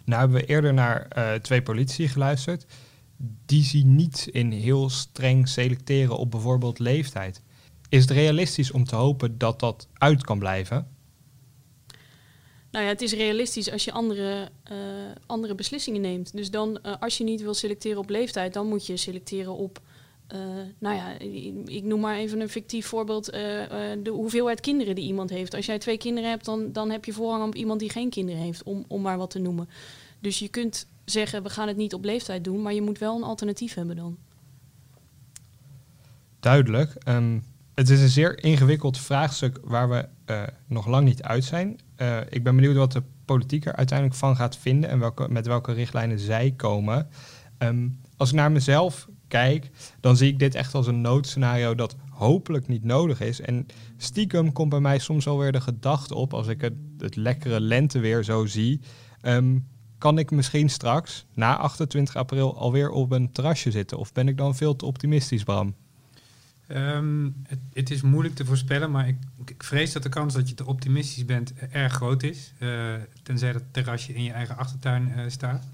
Nou 0.05 0.21
hebben 0.21 0.41
we 0.41 0.47
eerder 0.47 0.75
naar 0.75 1.09
twee 1.43 1.63
politici 1.63 2.09
geluisterd 2.09 2.67
die 3.47 3.63
zien 3.63 3.95
niet 3.95 4.29
in 4.33 4.51
heel 4.51 4.91
streng 4.91 5.49
selecteren 5.49 6.19
op 6.19 6.31
bijvoorbeeld 6.31 6.79
leeftijd. 6.79 7.43
Is 7.89 8.01
het 8.01 8.11
realistisch 8.11 8.71
om 8.71 8.85
te 8.85 8.97
hopen 8.97 9.39
dat 9.39 9.61
dat 9.61 9.89
uit 9.93 10.25
kan 10.25 10.39
blijven? 10.39 10.97
Nou 12.71 12.85
ja, 12.85 12.91
het 12.91 13.03
is 13.03 13.13
realistisch 13.13 13.71
als 13.71 13.85
je 13.85 13.93
andere, 13.93 14.49
uh, 14.73 14.77
andere 15.27 15.55
beslissingen 15.55 16.01
neemt. 16.01 16.37
Dus 16.37 16.51
dan, 16.51 16.79
uh, 16.83 16.95
als 17.01 17.19
je 17.19 17.25
niet 17.25 17.43
wil 17.43 17.55
selecteren 17.55 17.99
op 17.99 18.09
leeftijd, 18.09 18.53
dan 18.53 18.69
moet 18.69 18.87
je 18.87 18.97
selecteren 18.97 19.55
op. 19.55 19.81
Uh, 20.35 20.39
nou 20.79 20.97
ja, 20.97 21.19
ik 21.65 21.85
noem 21.85 22.01
maar 22.01 22.17
even 22.17 22.41
een 22.41 22.49
fictief 22.49 22.87
voorbeeld. 22.87 23.25
de 23.25 24.11
hoeveelheid 24.11 24.61
kinderen 24.61 24.95
die 24.95 25.05
iemand 25.05 25.31
heeft. 25.31 25.55
Als 25.55 25.67
jij 25.67 25.79
twee 25.79 25.99
kinderen 25.99 26.31
hebt, 26.31 26.45
dan, 26.45 26.73
dan 26.73 26.91
heb 26.91 27.05
je 27.05 27.13
voorrang 27.13 27.47
op 27.47 27.55
iemand 27.55 27.81
die 27.81 27.91
geen 27.91 28.11
kinderen 28.11 28.43
heeft, 28.43 28.63
om, 28.63 28.85
om 28.89 29.03
maar 29.03 29.19
wat 29.19 29.31
te 29.31 29.39
noemen. 29.39 29.69
Dus 30.21 30.39
je 30.39 30.49
kunt 30.49 30.89
zeggen, 31.05 31.43
we 31.43 31.51
gaan 31.51 31.69
het 31.69 31.77
niet 31.77 31.95
op 31.95 32.05
leeftijd 32.05 32.45
doen, 32.45 32.63
maar 32.63 32.75
je 32.75 32.83
moet 32.83 32.99
wel 32.99 33.17
een 33.17 33.23
alternatief 33.23 33.75
hebben 33.75 33.97
dan. 33.97 34.17
Duidelijk. 36.41 36.97
Het 37.75 37.89
is 37.89 38.01
een 38.01 38.09
zeer 38.09 38.45
ingewikkeld 38.45 38.99
vraagstuk 38.99 39.59
waar 39.63 39.89
we 39.89 40.09
uh, 40.27 40.43
nog 40.67 40.87
lang 40.87 41.05
niet 41.05 41.23
uit 41.23 41.45
zijn. 41.45 41.79
Uh, 41.97 42.21
ik 42.29 42.43
ben 42.43 42.57
benieuwd 42.57 42.77
wat 42.77 42.93
de 42.93 43.03
politiek 43.25 43.67
er 43.67 43.77
uiteindelijk 43.77 44.19
van 44.19 44.37
gaat 44.37 44.57
vinden 44.57 44.91
en 44.91 44.99
welke, 44.99 45.29
met 45.29 45.47
welke 45.47 45.73
richtlijnen 45.73 46.19
zij 46.19 46.53
komen. 46.57 47.09
Um, 47.59 48.01
als 48.17 48.29
ik 48.29 48.35
naar 48.35 48.53
mezelf 48.53 49.09
kijk, 49.29 49.71
dan 50.01 50.17
zie 50.17 50.29
ik 50.29 50.39
dit 50.39 50.55
echt 50.55 50.75
als 50.75 50.87
een 50.87 51.01
noodscenario 51.01 51.75
dat 51.75 51.97
hopelijk 52.11 52.69
niet 52.69 52.85
nodig 52.85 53.21
is. 53.21 53.41
En 53.41 53.67
stiekem 53.97 54.53
komt 54.53 54.71
bij 54.71 54.81
mij 54.81 54.99
soms 54.99 55.27
alweer 55.27 55.53
de 55.53 55.61
gedachte 55.61 56.15
op, 56.15 56.35
als 56.35 56.47
ik 56.47 56.61
het, 56.61 56.75
het 56.99 57.17
lekkere 57.17 57.61
lenteweer 57.61 58.25
zo 58.25 58.47
zie, 58.47 58.81
ehm, 59.21 59.59
kan 59.99 60.19
ik 60.19 60.31
misschien 60.31 60.69
straks, 60.69 61.27
na 61.35 61.57
28 61.57 62.17
april, 62.17 62.59
alweer 62.59 62.91
op 62.91 63.13
een 63.13 63.33
terrasje 63.33 63.71
zitten? 63.71 63.99
Of 63.99 64.13
ben 64.13 64.29
ik 64.29 64.37
dan 64.37 64.57
veel 64.57 64.77
te 64.77 64.87
optimistisch, 64.87 65.45
Bram? 65.45 65.75
Ehm, 66.69 67.31
het, 67.73 67.91
is 67.91 68.03
moeilijk 68.03 68.35
te 68.35 68.45
voorspellen, 68.45 68.91
maar 68.91 69.09
ik, 69.09 69.17
ik, 69.45 69.63
vrees 69.63 69.93
dat 69.93 70.03
de 70.03 70.09
kans 70.09 70.35
dat 70.35 70.49
je 70.49 70.55
te 70.55 70.67
optimistisch 70.67 71.25
bent 71.25 71.53
erg 71.55 71.93
groot 71.93 72.23
is. 72.23 72.53
Uh, 72.59 72.95
tenzij 73.23 73.53
dat 73.53 73.63
terrasje 73.71 74.15
in 74.15 74.23
je 74.23 74.33
eigen 74.33 74.57
achtertuin 74.57 75.13
uh, 75.17 75.23
staat. 75.27 75.67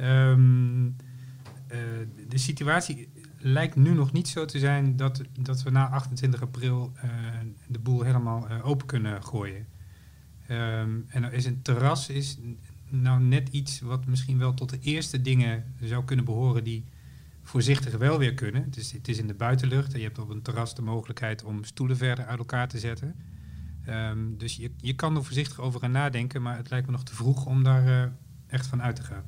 Uh, 0.00 0.34
de 2.28 2.38
situatie 2.38 3.08
lijkt 3.38 3.76
nu 3.76 3.94
nog 3.94 4.12
niet 4.12 4.28
zo 4.28 4.44
te 4.44 4.58
zijn 4.58 4.96
dat, 4.96 5.22
dat 5.40 5.62
we 5.62 5.70
na 5.70 5.88
28 5.88 6.42
april 6.42 6.92
de 7.66 7.78
boel 7.78 8.02
helemaal 8.02 8.48
open 8.62 8.86
kunnen 8.86 9.24
gooien. 9.24 9.66
Um, 10.50 11.04
en 11.08 11.24
er 11.24 11.32
is 11.32 11.44
een 11.44 11.62
terras 11.62 12.08
is 12.08 12.38
nou 12.88 13.22
net 13.22 13.48
iets 13.48 13.80
wat 13.80 14.06
misschien 14.06 14.38
wel 14.38 14.54
tot 14.54 14.70
de 14.70 14.78
eerste 14.80 15.22
dingen 15.22 15.64
zou 15.80 16.04
kunnen 16.04 16.24
behoren 16.24 16.64
die 16.64 16.84
voorzichtig 17.42 17.96
wel 17.96 18.18
weer 18.18 18.34
kunnen. 18.34 18.62
Het 18.62 18.76
is, 18.76 18.92
het 18.92 19.08
is 19.08 19.18
in 19.18 19.26
de 19.26 19.34
buitenlucht 19.34 19.92
en 19.92 19.98
je 19.98 20.04
hebt 20.04 20.18
op 20.18 20.28
een 20.28 20.42
terras 20.42 20.74
de 20.74 20.82
mogelijkheid 20.82 21.44
om 21.44 21.64
stoelen 21.64 21.96
verder 21.96 22.24
uit 22.24 22.38
elkaar 22.38 22.68
te 22.68 22.78
zetten. 22.78 23.14
Um, 23.88 24.38
dus 24.38 24.56
je, 24.56 24.70
je 24.80 24.94
kan 24.94 25.16
er 25.16 25.24
voorzichtig 25.24 25.60
over 25.60 25.80
gaan 25.80 25.90
nadenken, 25.90 26.42
maar 26.42 26.56
het 26.56 26.70
lijkt 26.70 26.86
me 26.86 26.92
nog 26.92 27.02
te 27.02 27.14
vroeg 27.14 27.46
om 27.46 27.62
daar 27.62 27.86
uh, 27.86 28.02
echt 28.46 28.66
van 28.66 28.82
uit 28.82 28.96
te 28.96 29.02
gaan. 29.02 29.24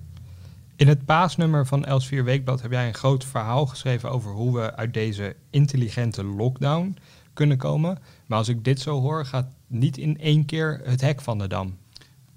In 0.77 0.88
het 0.88 1.05
paasnummer 1.05 1.67
van 1.67 1.85
Els 1.85 2.07
4 2.07 2.25
Weekblad 2.25 2.62
heb 2.62 2.71
jij 2.71 2.87
een 2.87 2.95
groot 2.95 3.25
verhaal 3.25 3.67
geschreven 3.67 4.11
over 4.11 4.31
hoe 4.31 4.55
we 4.55 4.77
uit 4.77 4.95
deze 4.95 5.37
intelligente 5.50 6.25
lockdown 6.25 6.97
kunnen 7.33 7.57
komen. 7.57 7.99
Maar 8.27 8.38
als 8.38 8.49
ik 8.49 8.65
dit 8.65 8.81
zo 8.81 9.00
hoor, 9.00 9.27
gaat 9.27 9.49
niet 9.67 9.97
in 9.97 10.19
één 10.19 10.45
keer 10.45 10.81
het 10.85 11.00
hek 11.00 11.21
van 11.21 11.38
de 11.38 11.47
dam. 11.47 11.77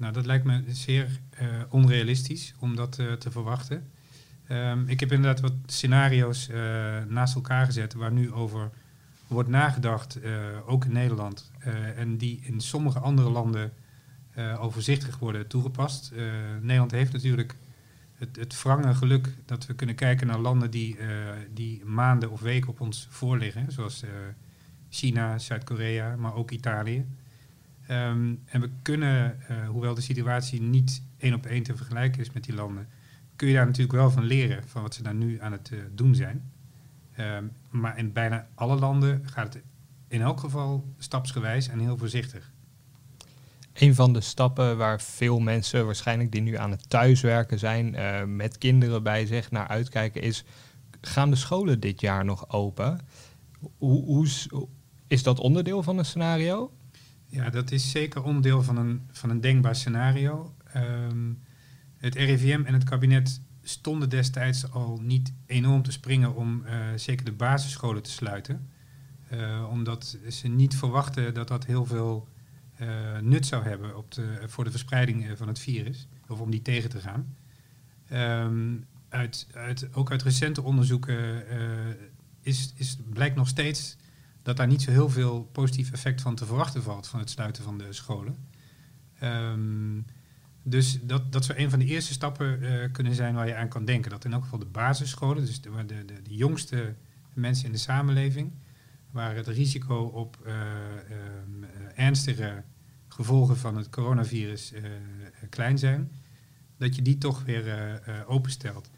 Nou, 0.01 0.13
dat 0.13 0.25
lijkt 0.25 0.45
me 0.45 0.63
zeer 0.67 1.19
uh, 1.41 1.47
onrealistisch 1.69 2.53
om 2.59 2.75
dat 2.75 2.97
uh, 2.99 3.13
te 3.13 3.31
verwachten. 3.31 3.89
Um, 4.49 4.87
ik 4.87 4.99
heb 4.99 5.11
inderdaad 5.11 5.39
wat 5.39 5.53
scenario's 5.65 6.49
uh, 6.49 6.55
naast 7.07 7.35
elkaar 7.35 7.65
gezet 7.65 7.93
waar 7.93 8.11
nu 8.11 8.31
over 8.31 8.69
wordt 9.27 9.49
nagedacht, 9.49 10.19
ook 10.65 10.85
in 10.85 10.91
Nederland. 10.91 11.51
en 11.95 12.17
die 12.17 12.39
in 12.43 12.61
sommige 12.61 12.99
andere 12.99 13.29
landen 13.29 13.73
overzichtig 14.59 15.19
worden 15.19 15.47
toegepast. 15.47 16.11
Nederland 16.61 16.91
heeft 16.91 17.13
natuurlijk 17.13 17.55
het, 18.15 18.35
het 18.35 18.61
wrange 18.61 18.93
geluk 18.93 19.27
dat 19.45 19.65
we 19.65 19.73
kunnen 19.73 19.95
kijken 19.95 20.27
naar 20.27 20.39
landen 20.39 20.71
die, 20.71 20.97
die 21.53 21.85
maanden 21.85 22.31
of 22.31 22.41
weken 22.41 22.69
op 22.69 22.81
ons 22.81 23.07
voorliggen. 23.09 23.71
Zoals 23.71 24.03
China, 24.89 25.37
Zuid-Korea, 25.37 26.15
maar 26.15 26.35
ook 26.35 26.51
Italië. 26.51 27.05
Um, 27.89 28.41
en 28.45 28.61
we 28.61 28.69
kunnen, 28.81 29.39
uh, 29.51 29.69
hoewel 29.69 29.93
de 29.93 30.01
situatie 30.01 30.61
niet 30.61 31.03
één 31.17 31.33
op 31.33 31.45
één 31.45 31.63
te 31.63 31.75
vergelijken 31.75 32.21
is 32.21 32.31
met 32.31 32.43
die 32.43 32.55
landen, 32.55 32.87
kun 33.35 33.47
je 33.47 33.53
daar 33.53 33.65
natuurlijk 33.65 33.97
wel 33.97 34.11
van 34.11 34.23
leren, 34.23 34.63
van 34.67 34.81
wat 34.81 34.93
ze 34.93 35.03
daar 35.03 35.15
nu 35.15 35.41
aan 35.41 35.51
het 35.51 35.69
uh, 35.73 35.79
doen 35.95 36.15
zijn. 36.15 36.51
Um, 37.19 37.51
maar 37.69 37.97
in 37.97 38.11
bijna 38.13 38.47
alle 38.55 38.75
landen 38.75 39.21
gaat 39.25 39.53
het 39.53 39.63
in 40.07 40.21
elk 40.21 40.39
geval 40.39 40.93
stapsgewijs 40.97 41.67
en 41.67 41.79
heel 41.79 41.97
voorzichtig. 41.97 42.51
Een 43.73 43.95
van 43.95 44.13
de 44.13 44.21
stappen 44.21 44.77
waar 44.77 45.01
veel 45.01 45.39
mensen 45.39 45.85
waarschijnlijk 45.85 46.31
die 46.31 46.41
nu 46.41 46.55
aan 46.55 46.71
het 46.71 46.89
thuiswerken 46.89 47.59
zijn, 47.59 47.93
uh, 47.93 48.23
met 48.23 48.57
kinderen 48.57 49.03
bij 49.03 49.25
zich 49.25 49.51
naar 49.51 49.67
uitkijken, 49.67 50.21
is: 50.21 50.43
gaan 51.01 51.29
de 51.29 51.35
scholen 51.35 51.79
dit 51.79 52.01
jaar 52.01 52.25
nog 52.25 52.49
open? 52.49 52.99
Hoe, 53.77 54.05
hoe 54.05 54.27
is 55.07 55.23
dat 55.23 55.39
onderdeel 55.39 55.83
van 55.83 55.97
een 55.97 56.05
scenario? 56.05 56.71
Ja, 57.31 57.49
dat 57.49 57.71
is 57.71 57.91
zeker 57.91 58.23
onderdeel 58.23 58.63
van 58.63 58.77
een, 58.77 59.01
van 59.11 59.29
een 59.29 59.41
denkbaar 59.41 59.75
scenario. 59.75 60.53
Um, 60.75 61.39
het 61.97 62.15
RIVM 62.15 62.61
en 62.65 62.73
het 62.73 62.83
kabinet 62.83 63.41
stonden 63.63 64.09
destijds 64.09 64.71
al 64.71 64.99
niet 65.01 65.33
enorm 65.45 65.83
te 65.83 65.91
springen 65.91 66.35
om 66.35 66.63
uh, 66.65 66.71
zeker 66.95 67.25
de 67.25 67.31
basisscholen 67.31 68.03
te 68.03 68.09
sluiten. 68.09 68.69
Uh, 69.33 69.67
omdat 69.71 70.17
ze 70.29 70.47
niet 70.47 70.75
verwachten 70.75 71.33
dat 71.33 71.47
dat 71.47 71.65
heel 71.65 71.85
veel 71.85 72.27
uh, 72.81 73.19
nut 73.19 73.45
zou 73.45 73.63
hebben 73.63 73.97
op 73.97 74.11
de, 74.11 74.43
voor 74.47 74.63
de 74.63 74.71
verspreiding 74.71 75.37
van 75.37 75.47
het 75.47 75.59
virus, 75.59 76.07
of 76.27 76.39
om 76.39 76.51
die 76.51 76.61
tegen 76.61 76.89
te 76.89 76.99
gaan. 76.99 77.35
Um, 78.43 78.85
uit, 79.09 79.47
uit, 79.53 79.93
ook 79.93 80.11
uit 80.11 80.23
recente 80.23 80.61
onderzoeken 80.61 81.43
is, 82.41 82.73
is, 82.75 82.97
blijkt 83.09 83.35
nog 83.35 83.47
steeds 83.47 83.97
dat 84.41 84.57
daar 84.57 84.67
niet 84.67 84.81
zo 84.81 84.91
heel 84.91 85.09
veel 85.09 85.49
positief 85.51 85.91
effect 85.91 86.21
van 86.21 86.35
te 86.35 86.45
verwachten 86.45 86.83
valt 86.83 87.07
van 87.07 87.19
het 87.19 87.29
sluiten 87.29 87.63
van 87.63 87.77
de 87.77 87.93
scholen. 87.93 88.37
Um, 89.23 90.05
dus 90.63 90.99
dat, 91.01 91.31
dat 91.31 91.45
zou 91.45 91.59
een 91.59 91.69
van 91.69 91.79
de 91.79 91.85
eerste 91.85 92.13
stappen 92.13 92.63
uh, 92.63 92.91
kunnen 92.91 93.15
zijn 93.15 93.33
waar 93.33 93.47
je 93.47 93.55
aan 93.55 93.67
kan 93.67 93.85
denken. 93.85 94.11
Dat 94.11 94.25
in 94.25 94.33
elk 94.33 94.43
geval 94.43 94.59
de 94.59 94.65
basisscholen, 94.65 95.45
dus 95.45 95.61
de, 95.61 95.69
de, 95.85 96.05
de, 96.05 96.21
de 96.21 96.35
jongste 96.35 96.95
mensen 97.33 97.65
in 97.65 97.71
de 97.71 97.77
samenleving, 97.77 98.51
waar 99.11 99.35
het 99.35 99.47
risico 99.47 100.03
op 100.03 100.37
uh, 100.45 100.53
ernstige 101.95 102.63
gevolgen 103.07 103.57
van 103.57 103.77
het 103.77 103.89
coronavirus 103.89 104.73
klein 105.49 105.77
zijn, 105.77 106.11
dat 106.77 106.95
je 106.95 107.01
die 107.01 107.17
toch 107.17 107.43
weer 107.43 108.01
openstelt. 108.27 108.89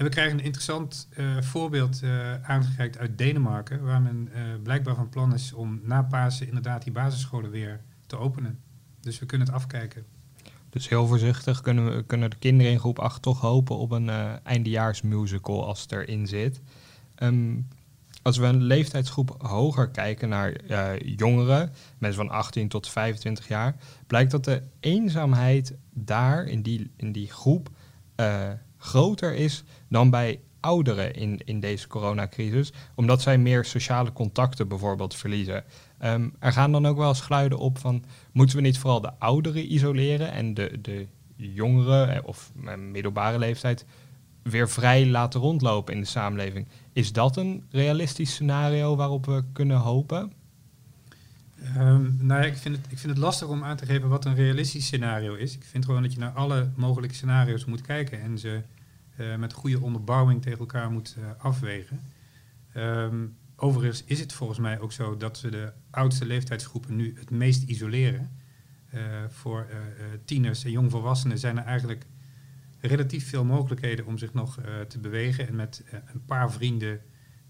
En 0.00 0.06
we 0.06 0.12
krijgen 0.12 0.38
een 0.38 0.44
interessant 0.44 1.08
uh, 1.16 1.40
voorbeeld 1.40 2.02
uh, 2.02 2.42
aangereikt 2.42 2.98
uit 2.98 3.18
Denemarken, 3.18 3.82
waar 3.82 4.02
men 4.02 4.28
uh, 4.34 4.42
blijkbaar 4.62 4.94
van 4.94 5.08
plan 5.08 5.34
is 5.34 5.52
om 5.52 5.80
na 5.82 6.02
Pasen 6.02 6.46
inderdaad 6.46 6.82
die 6.82 6.92
basisscholen 6.92 7.50
weer 7.50 7.80
te 8.06 8.16
openen. 8.16 8.60
Dus 9.00 9.18
we 9.18 9.26
kunnen 9.26 9.46
het 9.46 9.56
afkijken. 9.56 10.04
Dus 10.70 10.88
heel 10.88 11.06
voorzichtig 11.06 11.60
kunnen, 11.60 11.96
we, 11.96 12.02
kunnen 12.02 12.30
de 12.30 12.36
kinderen 12.36 12.72
in 12.72 12.78
groep 12.78 12.98
8 12.98 13.22
toch 13.22 13.40
hopen 13.40 13.76
op 13.76 13.90
een 13.90 14.08
eindejaarsmusical 14.42 15.66
als 15.66 15.82
het 15.82 15.92
erin 15.92 16.26
zit. 16.26 16.60
Um, 17.22 17.68
als 18.22 18.36
we 18.36 18.46
een 18.46 18.62
leeftijdsgroep 18.62 19.34
hoger 19.38 19.90
kijken 19.90 20.28
naar 20.28 20.64
jongeren, 21.04 21.72
mensen 21.98 22.26
van 22.26 22.36
18 22.36 22.68
tot 22.68 22.88
25 22.88 23.48
jaar, 23.48 23.74
blijkt 24.06 24.30
dat 24.30 24.44
de 24.44 24.62
eenzaamheid 24.80 25.74
daar 25.90 26.44
in 26.44 26.62
die, 26.62 26.90
in 26.96 27.12
die 27.12 27.30
groep 27.30 27.70
groter 28.80 29.34
is 29.34 29.64
dan 29.88 30.10
bij 30.10 30.40
ouderen 30.60 31.14
in, 31.14 31.40
in 31.44 31.60
deze 31.60 31.88
coronacrisis, 31.88 32.72
omdat 32.94 33.22
zij 33.22 33.38
meer 33.38 33.64
sociale 33.64 34.12
contacten 34.12 34.68
bijvoorbeeld 34.68 35.14
verliezen. 35.14 35.64
Um, 36.04 36.34
er 36.38 36.52
gaan 36.52 36.72
dan 36.72 36.86
ook 36.86 36.96
wel 36.96 37.08
eens 37.08 37.20
geluiden 37.20 37.58
op 37.58 37.78
van, 37.78 38.04
moeten 38.32 38.56
we 38.56 38.62
niet 38.62 38.78
vooral 38.78 39.00
de 39.00 39.12
ouderen 39.18 39.72
isoleren 39.72 40.32
en 40.32 40.54
de, 40.54 40.78
de 40.80 41.06
jongeren 41.36 42.14
eh, 42.14 42.20
of 42.24 42.52
eh, 42.64 42.74
middelbare 42.74 43.38
leeftijd 43.38 43.84
weer 44.42 44.68
vrij 44.68 45.06
laten 45.06 45.40
rondlopen 45.40 45.94
in 45.94 46.00
de 46.00 46.06
samenleving? 46.06 46.66
Is 46.92 47.12
dat 47.12 47.36
een 47.36 47.64
realistisch 47.70 48.32
scenario 48.32 48.96
waarop 48.96 49.26
we 49.26 49.44
kunnen 49.52 49.76
hopen? 49.76 50.32
Um, 51.76 52.16
nou 52.20 52.44
ik 52.44 52.56
vind, 52.56 52.76
het, 52.76 52.86
ik 52.88 52.98
vind 52.98 53.12
het 53.12 53.22
lastig 53.22 53.48
om 53.48 53.64
aan 53.64 53.76
te 53.76 53.86
geven 53.86 54.08
wat 54.08 54.24
een 54.24 54.34
realistisch 54.34 54.84
scenario 54.84 55.34
is. 55.34 55.54
Ik 55.54 55.64
vind 55.64 55.84
gewoon 55.84 56.02
dat 56.02 56.12
je 56.12 56.18
naar 56.18 56.30
alle 56.30 56.70
mogelijke 56.74 57.14
scenario's 57.14 57.64
moet 57.64 57.80
kijken 57.80 58.20
en 58.20 58.38
ze 58.38 58.62
uh, 59.16 59.36
met 59.36 59.52
goede 59.52 59.80
onderbouwing 59.80 60.42
tegen 60.42 60.58
elkaar 60.58 60.90
moet 60.90 61.16
uh, 61.18 61.24
afwegen. 61.38 62.00
Um, 62.76 63.36
overigens 63.56 64.04
is 64.04 64.20
het 64.20 64.32
volgens 64.32 64.58
mij 64.58 64.80
ook 64.80 64.92
zo 64.92 65.16
dat 65.16 65.40
we 65.40 65.50
de 65.50 65.72
oudste 65.90 66.26
leeftijdsgroepen 66.26 66.96
nu 66.96 67.14
het 67.18 67.30
meest 67.30 67.62
isoleren. 67.62 68.30
Uh, 68.94 69.00
voor 69.28 69.66
tieners 70.24 70.64
en 70.64 70.70
jongvolwassenen 70.70 71.38
zijn 71.38 71.58
er 71.58 71.64
eigenlijk 71.64 72.06
relatief 72.80 73.28
veel 73.28 73.44
mogelijkheden 73.44 74.06
om 74.06 74.18
zich 74.18 74.32
nog 74.32 74.58
te 74.88 74.98
bewegen 74.98 75.48
en 75.48 75.56
met 75.56 75.84
een 76.12 76.24
paar 76.24 76.52
vrienden 76.52 77.00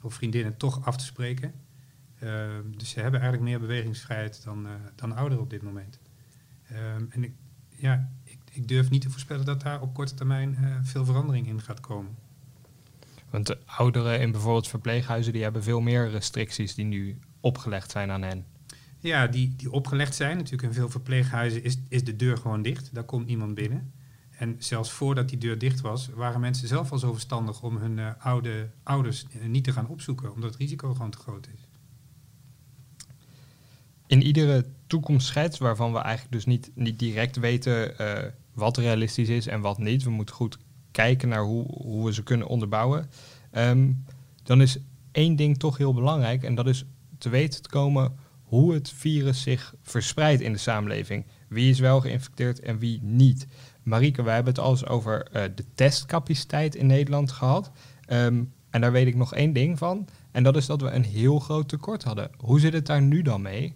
of 0.02 0.14
vriendinnen 0.14 0.56
toch 0.56 0.84
af 0.84 0.96
te 0.96 1.04
spreken. 1.04 1.52
Uh, 2.22 2.48
dus 2.76 2.90
ze 2.90 3.00
hebben 3.00 3.20
eigenlijk 3.20 3.50
meer 3.50 3.60
bewegingsvrijheid 3.60 4.44
dan, 4.44 4.66
uh, 4.66 4.72
dan 4.94 5.16
ouderen 5.16 5.44
op 5.44 5.50
dit 5.50 5.62
moment. 5.62 5.98
Uh, 6.72 6.94
en 6.94 7.24
ik, 7.24 7.32
ja, 7.76 8.10
ik, 8.24 8.38
ik, 8.52 8.68
durf 8.68 8.90
niet 8.90 9.00
te 9.02 9.10
voorspellen 9.10 9.44
dat 9.44 9.60
daar 9.60 9.80
op 9.80 9.94
korte 9.94 10.14
termijn 10.14 10.56
eh, 10.56 10.76
veel 10.82 11.04
verandering 11.04 11.46
in 11.46 11.60
gaat 11.60 11.80
komen. 11.80 12.16
Want 13.30 13.46
de 13.46 13.58
ouderen 13.64 14.20
in 14.20 14.30
bijvoorbeeld 14.30 14.68
verpleeghuizen 14.68 15.32
die 15.32 15.42
hebben 15.42 15.62
veel 15.62 15.80
meer 15.80 16.10
restricties 16.10 16.74
die 16.74 16.84
nu 16.84 17.18
opgelegd 17.40 17.90
zijn 17.90 18.10
aan 18.10 18.22
hen. 18.22 18.44
Ja, 18.98 19.26
die, 19.26 19.56
die 19.56 19.70
opgelegd 19.70 20.14
zijn. 20.14 20.36
Natuurlijk 20.36 20.62
in 20.62 20.74
veel 20.74 20.90
verpleeghuizen 20.90 21.62
is, 21.62 21.78
is 21.88 22.04
de 22.04 22.16
deur 22.16 22.36
gewoon 22.36 22.62
dicht. 22.62 22.94
Daar 22.94 23.04
komt 23.04 23.26
niemand 23.26 23.54
binnen. 23.54 23.92
En 24.30 24.56
zelfs 24.58 24.90
voordat 24.90 25.28
die 25.28 25.38
deur 25.38 25.58
dicht 25.58 25.80
was, 25.80 26.08
waren 26.08 26.40
mensen 26.40 26.68
zelf 26.68 26.92
al 26.92 26.98
zo 26.98 27.12
verstandig 27.12 27.62
om 27.62 27.76
hun 27.76 27.98
uh, 27.98 28.10
oude 28.18 28.70
ouders 28.82 29.26
niet 29.46 29.64
te 29.64 29.72
gaan 29.72 29.88
opzoeken, 29.88 30.32
omdat 30.32 30.50
het 30.50 30.60
risico 30.60 30.92
gewoon 30.92 31.10
te 31.10 31.18
groot 31.18 31.48
is 31.54 31.69
in 34.10 34.22
iedere 34.22 34.64
toekomstschets, 34.86 35.58
waarvan 35.58 35.92
we 35.92 35.98
eigenlijk 35.98 36.32
dus 36.32 36.46
niet, 36.46 36.70
niet 36.74 36.98
direct 36.98 37.36
weten 37.36 37.94
uh, 38.00 38.18
wat 38.54 38.76
realistisch 38.76 39.28
is 39.28 39.46
en 39.46 39.60
wat 39.60 39.78
niet. 39.78 40.02
We 40.02 40.10
moeten 40.10 40.34
goed 40.34 40.58
kijken 40.90 41.28
naar 41.28 41.42
hoe, 41.42 41.64
hoe 41.66 42.04
we 42.04 42.12
ze 42.12 42.22
kunnen 42.22 42.46
onderbouwen. 42.46 43.10
Ehm, 43.50 43.92
dan 44.42 44.60
is 44.60 44.78
één 45.12 45.36
ding 45.36 45.58
toch 45.58 45.76
heel 45.76 45.94
belangrijk 45.94 46.42
en 46.42 46.54
dat 46.54 46.66
is 46.66 46.84
te 47.18 47.28
weten 47.28 47.62
te 47.62 47.68
komen 47.68 48.16
hoe 48.42 48.74
het 48.74 48.90
virus 48.90 49.42
zich 49.42 49.74
verspreidt 49.82 50.42
in 50.42 50.52
de 50.52 50.58
samenleving. 50.58 51.24
Wie 51.48 51.70
is 51.70 51.78
wel 51.78 52.00
geïnfecteerd 52.00 52.60
en 52.60 52.78
wie 52.78 53.02
niet. 53.02 53.46
Marieke, 53.82 54.22
wij 54.22 54.34
hebben 54.34 54.52
het 54.52 54.62
al 54.62 54.70
eens 54.70 54.86
over 54.86 55.28
uh, 55.32 55.42
de 55.54 55.64
testcapaciteit 55.74 56.74
in 56.74 56.86
Nederland 56.86 57.32
gehad. 57.32 57.70
Ehm, 58.06 58.42
en 58.70 58.80
daar 58.80 58.92
weet 58.92 59.06
ik 59.06 59.16
nog 59.16 59.34
één 59.34 59.52
ding 59.52 59.78
van. 59.78 60.08
En 60.30 60.42
dat 60.42 60.56
is 60.56 60.66
dat 60.66 60.80
we 60.80 60.90
een 60.90 61.04
heel 61.04 61.38
groot 61.38 61.68
tekort 61.68 62.04
hadden. 62.04 62.30
Hoe 62.38 62.60
zit 62.60 62.72
het 62.72 62.86
daar 62.86 63.02
nu 63.02 63.22
dan 63.22 63.42
mee? 63.42 63.74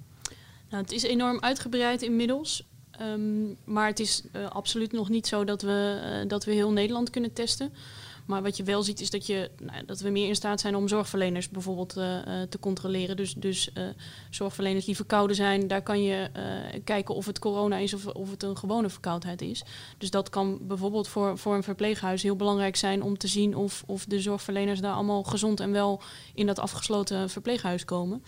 Nou, 0.75 0.87
het 0.87 0.95
is 0.95 1.03
enorm 1.03 1.41
uitgebreid 1.41 2.03
inmiddels. 2.03 2.65
Um, 3.01 3.57
maar 3.65 3.87
het 3.87 4.01
is 4.01 4.23
uh, 4.33 4.49
absoluut 4.49 4.93
nog 4.93 5.09
niet 5.09 5.27
zo 5.27 5.45
dat 5.45 5.63
we, 5.63 6.01
uh, 6.23 6.29
dat 6.29 6.45
we 6.45 6.53
heel 6.53 6.71
Nederland 6.71 7.11
kunnen 7.11 7.33
testen. 7.33 7.73
Maar 8.27 8.43
wat 8.43 8.57
je 8.57 8.63
wel 8.63 8.83
ziet 8.83 9.01
is 9.01 9.11
dat, 9.11 9.27
je, 9.27 9.51
nou, 9.63 9.85
dat 9.85 10.01
we 10.01 10.11
meer 10.11 10.29
in 10.29 10.35
staat 10.35 10.61
zijn 10.61 10.77
om 10.77 10.89
zorgverleners 10.89 11.49
bijvoorbeeld 11.49 11.97
uh, 11.97 12.23
te 12.49 12.59
controleren. 12.61 13.17
Dus, 13.17 13.35
dus 13.35 13.71
zorgverleners 14.31 14.85
die 14.85 14.97
verkouden 14.97 15.37
zijn, 15.37 15.69
daar 15.69 15.83
kan 15.83 16.03
je 16.03 16.31
kijken 16.85 17.15
of 17.15 17.27
het 17.27 17.39
corona 17.39 17.77
is 17.77 17.95
of, 17.95 18.07
of 18.07 18.31
het 18.31 18.43
een 18.43 18.57
gewone 18.57 18.89
verkoudheid 18.89 19.43
is. 19.43 19.65
Dus 19.99 20.11
dat 20.11 20.29
kan 20.29 20.59
bijvoorbeeld 20.67 21.09
voor, 21.09 21.39
voor 21.39 21.55
een 21.55 21.63
verpleeghuis 21.63 22.23
heel 22.23 22.37
belangrijk 22.37 22.77
zijn 22.77 23.03
om 23.03 23.19
te 23.19 23.29
zien 23.29 23.57
of, 23.57 23.83
of 23.87 24.05
de 24.05 24.21
zorgverleners 24.21 24.81
daar 24.81 24.95
allemaal 24.95 25.23
gezond 25.23 25.61
en 25.61 25.73
wel 25.73 26.03
in 26.35 26.47
dat 26.47 26.59
afgesloten 26.59 27.31
verpleeghuis 27.31 27.85
komen. 27.85 28.23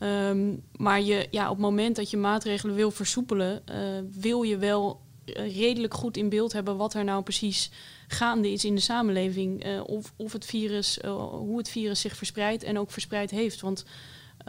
Um, 0.00 0.62
maar 0.76 1.02
je, 1.02 1.26
ja, 1.30 1.44
op 1.44 1.56
het 1.56 1.64
moment 1.64 1.96
dat 1.96 2.10
je 2.10 2.16
maatregelen 2.16 2.74
wil 2.74 2.90
versoepelen, 2.90 3.62
uh, 3.70 3.76
wil 4.20 4.42
je 4.42 4.56
wel 4.56 5.00
redelijk 5.34 5.94
goed 5.94 6.16
in 6.16 6.28
beeld 6.28 6.52
hebben 6.52 6.76
wat 6.76 6.94
er 6.94 7.04
nou 7.04 7.22
precies 7.22 7.70
gaande 8.08 8.52
is 8.52 8.64
in 8.64 8.74
de 8.74 8.80
samenleving. 8.80 9.66
Uh, 9.66 9.80
of, 9.84 10.12
of 10.16 10.32
het 10.32 10.44
virus, 10.44 10.98
hoe 11.30 11.58
het 11.58 11.68
virus 11.68 12.00
zich 12.00 12.16
verspreidt 12.16 12.62
en 12.62 12.78
ook 12.78 12.90
verspreid 12.90 13.30
heeft. 13.30 13.60
Want 13.60 13.84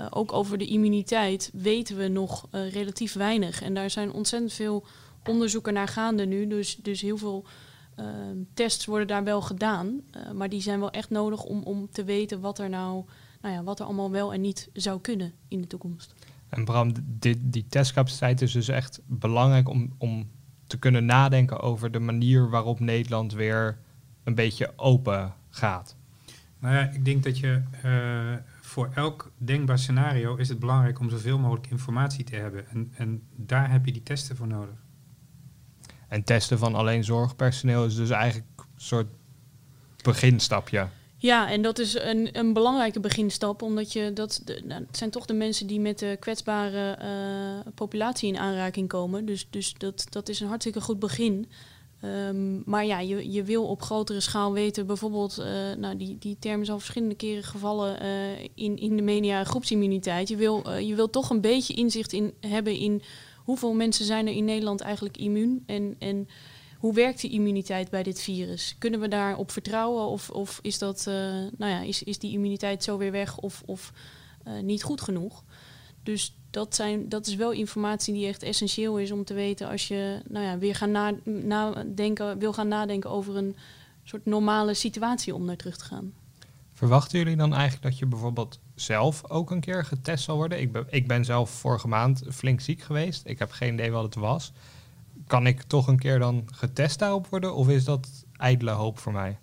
ook 0.10 0.34
over 0.34 0.58
de 0.58 0.66
immuniteit 0.66 1.50
weten 1.54 1.98
we 1.98 2.08
nog 2.08 2.48
relatief 2.52 3.14
weinig. 3.14 3.62
En 3.62 3.74
daar 3.74 3.90
zijn 3.90 4.14
ontzettend 4.14 4.54
veel 4.54 4.86
onderzoeken 5.24 5.74
naar 5.74 5.88
gaande 5.88 6.26
nu. 6.26 6.48
Dus, 6.48 6.76
dus 6.76 7.02
heel 7.02 7.18
veel 7.18 7.46
tests 8.54 8.86
worden 8.86 9.08
daar 9.08 9.24
wel 9.24 9.42
gedaan. 9.42 10.02
maar 10.34 10.50
die 10.50 10.62
zijn 10.62 10.80
wel 10.80 10.92
echt 10.92 11.10
nodig 11.10 11.44
om, 11.44 11.64
om 11.64 11.90
te 11.92 12.04
weten 12.04 12.40
wat 12.40 12.60
er 12.60 12.70
nou 12.70 13.06
nou 13.42 13.54
ja, 13.54 13.64
wat 13.64 13.80
er 13.80 13.86
allemaal 13.86 14.12
wel 14.12 14.34
en 14.34 14.42
niet 14.42 14.70
zou 14.74 15.02
kunnen 15.02 15.34
in 15.48 15.62
de 15.62 15.68
toekomst. 15.68 16.14
En 16.50 16.66
Bram, 16.66 16.94
dit, 17.06 17.38
die 17.42 17.66
testcapaciteit 17.70 18.42
is 18.42 18.52
dus 18.52 18.68
echt 18.68 19.02
belangrijk 19.06 19.70
om, 19.70 19.94
om 19.98 20.30
te 20.68 20.78
kunnen 20.78 21.06
nadenken 21.06 21.60
over 21.60 21.92
de 21.92 22.00
manier 22.00 22.50
waarop 22.50 22.80
Nederland 22.80 23.34
weer 23.34 23.78
een 24.24 24.36
beetje 24.36 24.74
open 24.76 25.34
gaat. 25.50 25.96
Nou 26.60 26.76
ja, 26.76 26.90
ik 26.90 27.06
denk 27.06 27.24
dat 27.24 27.38
je 27.40 27.62
uh, 27.86 28.34
voor 28.62 28.90
elk 28.94 29.32
denkbaar 29.38 29.80
scenario 29.80 30.36
is 30.36 30.50
het 30.50 30.60
belangrijk 30.60 31.00
om 31.00 31.10
zoveel 31.10 31.40
mogelijk 31.40 31.68
informatie 31.68 32.24
te 32.24 32.36
hebben. 32.36 32.70
En, 32.70 32.92
en 32.96 33.22
daar 33.36 33.72
heb 33.72 33.86
je 33.86 33.92
die 33.92 34.04
testen 34.04 34.36
voor 34.36 34.48
nodig. 34.48 34.76
En 36.08 36.24
testen 36.24 36.58
van 36.58 36.76
alleen 36.76 37.04
zorgpersoneel 37.04 37.86
is 37.86 37.96
dus 37.96 38.10
eigenlijk 38.10 38.48
een 38.58 38.66
soort 38.76 39.12
beginstapje. 40.04 40.88
Ja, 41.22 41.50
en 41.50 41.62
dat 41.62 41.80
is 41.80 41.94
een, 41.94 42.30
een 42.32 42.54
belangrijke 42.54 43.00
beginstap, 43.00 43.62
omdat 43.62 43.94
je 43.94 44.14
dat, 44.14 44.42
de, 44.46 44.62
nou, 44.66 44.84
het 44.88 44.98
zijn 44.98 45.10
toch 45.10 45.26
de 45.26 45.34
mensen 45.34 45.68
die 45.68 45.80
met 45.80 46.00
de 46.00 46.18
kwetsbare 46.20 46.98
uh, 47.02 47.72
populatie 47.76 48.30
in 48.30 48.38
aanraking 48.38 48.88
komen. 48.88 49.26
Dus, 49.26 49.48
dus 49.50 49.74
dat, 49.78 50.06
dat 50.10 50.30
is 50.30 50.40
een 50.40 50.48
hartstikke 50.48 50.82
goed 50.82 51.00
begin. 51.00 51.50
Um, 52.04 52.62
maar 52.66 52.86
ja, 52.86 53.00
je, 53.00 53.32
je 53.32 53.44
wil 53.44 53.66
op 53.66 53.82
grotere 53.82 54.20
schaal 54.20 54.54
weten, 54.54 54.86
bijvoorbeeld, 54.86 55.38
uh, 55.40 55.46
nou, 55.78 55.98
die, 55.98 56.18
die 56.20 56.38
term 56.40 56.62
is 56.62 56.72
al 56.72 56.80
verschillende 56.80 57.16
keren 57.16 57.44
gevallen 57.44 58.04
uh, 58.04 58.44
in, 58.56 58.78
in 58.78 58.96
de 58.96 59.02
media, 59.02 59.44
groepsimmuniteit. 59.44 60.30
Je 60.30 60.36
wil, 60.36 60.70
je 60.70 60.96
wil 60.96 61.10
toch 61.10 61.30
een 61.30 61.42
beetje 61.42 61.74
inzicht 61.74 62.14
in 62.14 62.34
hebben 62.40 62.76
in 62.76 63.02
hoeveel 63.44 63.74
mensen 63.74 64.06
zijn 64.06 64.28
er 64.28 64.34
in 64.34 64.46
Nederland 64.46 64.82
eigenlijk 64.82 65.18
immuun 65.18 65.64
en, 65.66 65.96
en 66.00 66.28
hoe 66.80 66.94
werkt 66.94 67.22
de 67.22 67.30
immuniteit 67.30 67.90
bij 67.90 68.04
dit 68.04 68.22
virus? 68.22 68.76
Kunnen 68.78 69.00
we 69.00 69.08
daarop 69.08 69.52
vertrouwen 69.52 70.08
of, 70.08 70.30
of 70.30 70.60
is, 70.62 70.78
dat, 70.78 71.06
uh, 71.08 71.14
nou 71.58 71.72
ja, 71.72 71.82
is, 71.82 72.04
is 72.04 72.20
die 72.20 72.32
immuniteit 72.32 72.84
zo 72.84 72.98
weer 72.98 73.12
weg 73.12 73.38
of, 73.38 73.64
of 73.66 73.94
uh, 74.48 74.64
niet 74.64 74.84
goed 74.84 75.02
genoeg? 75.02 75.44
Dus 76.04 76.36
dat, 76.50 76.76
zijn, 76.76 77.10
dat 77.10 77.28
is 77.28 77.36
wel 77.36 77.52
informatie 77.52 78.14
die 78.14 78.28
echt 78.28 78.44
essentieel 78.44 79.00
is 79.00 79.12
om 79.12 79.24
te 79.24 79.34
weten 79.34 79.70
als 79.70 79.88
je 79.88 80.22
nou 80.28 80.46
ja, 80.46 80.58
weer 80.58 80.76
gaan 80.76 80.92
na, 80.92 81.14
nadenken, 81.24 82.40
wil 82.40 82.54
gaan 82.54 82.68
nadenken 82.68 83.10
over 83.10 83.36
een 83.36 83.56
soort 84.04 84.26
normale 84.26 84.74
situatie 84.74 85.36
om 85.36 85.46
naar 85.46 85.56
terug 85.56 85.78
te 85.78 85.86
gaan. 85.86 86.14
Verwachten 86.74 87.20
jullie 87.20 87.36
dan 87.36 87.54
eigenlijk 87.54 87.84
dat 87.84 87.98
je 87.98 88.06
bijvoorbeeld 88.06 88.60
zelf 88.76 89.30
ook 89.30 89.52
een 89.52 89.60
keer 89.60 89.86
getest 89.86 90.24
zal 90.24 90.36
worden? 90.36 90.60
Ik 90.60 90.72
ben, 90.72 90.86
ik 90.90 91.08
ben 91.08 91.26
zelf 91.26 91.50
vorige 91.50 91.88
maand 91.88 92.22
flink 92.32 92.62
ziek 92.62 92.82
geweest. 92.82 93.22
Ik 93.26 93.40
heb 93.40 93.52
geen 93.52 93.74
idee 93.74 93.92
wat 93.92 94.04
het 94.04 94.16
was 94.16 94.52
kan 95.30 95.48
ik 95.48 95.62
toch 95.62 95.88
een 95.88 96.00
keer 96.00 96.20
dan 96.20 96.48
getest 96.52 97.00
daarop 97.00 97.28
worden? 97.28 97.56
Of 97.56 97.70
is 97.70 97.84
dat 97.84 98.26
ijdele 98.38 98.72
hoop 98.72 99.00
voor 99.00 99.12
mij? 99.12 99.38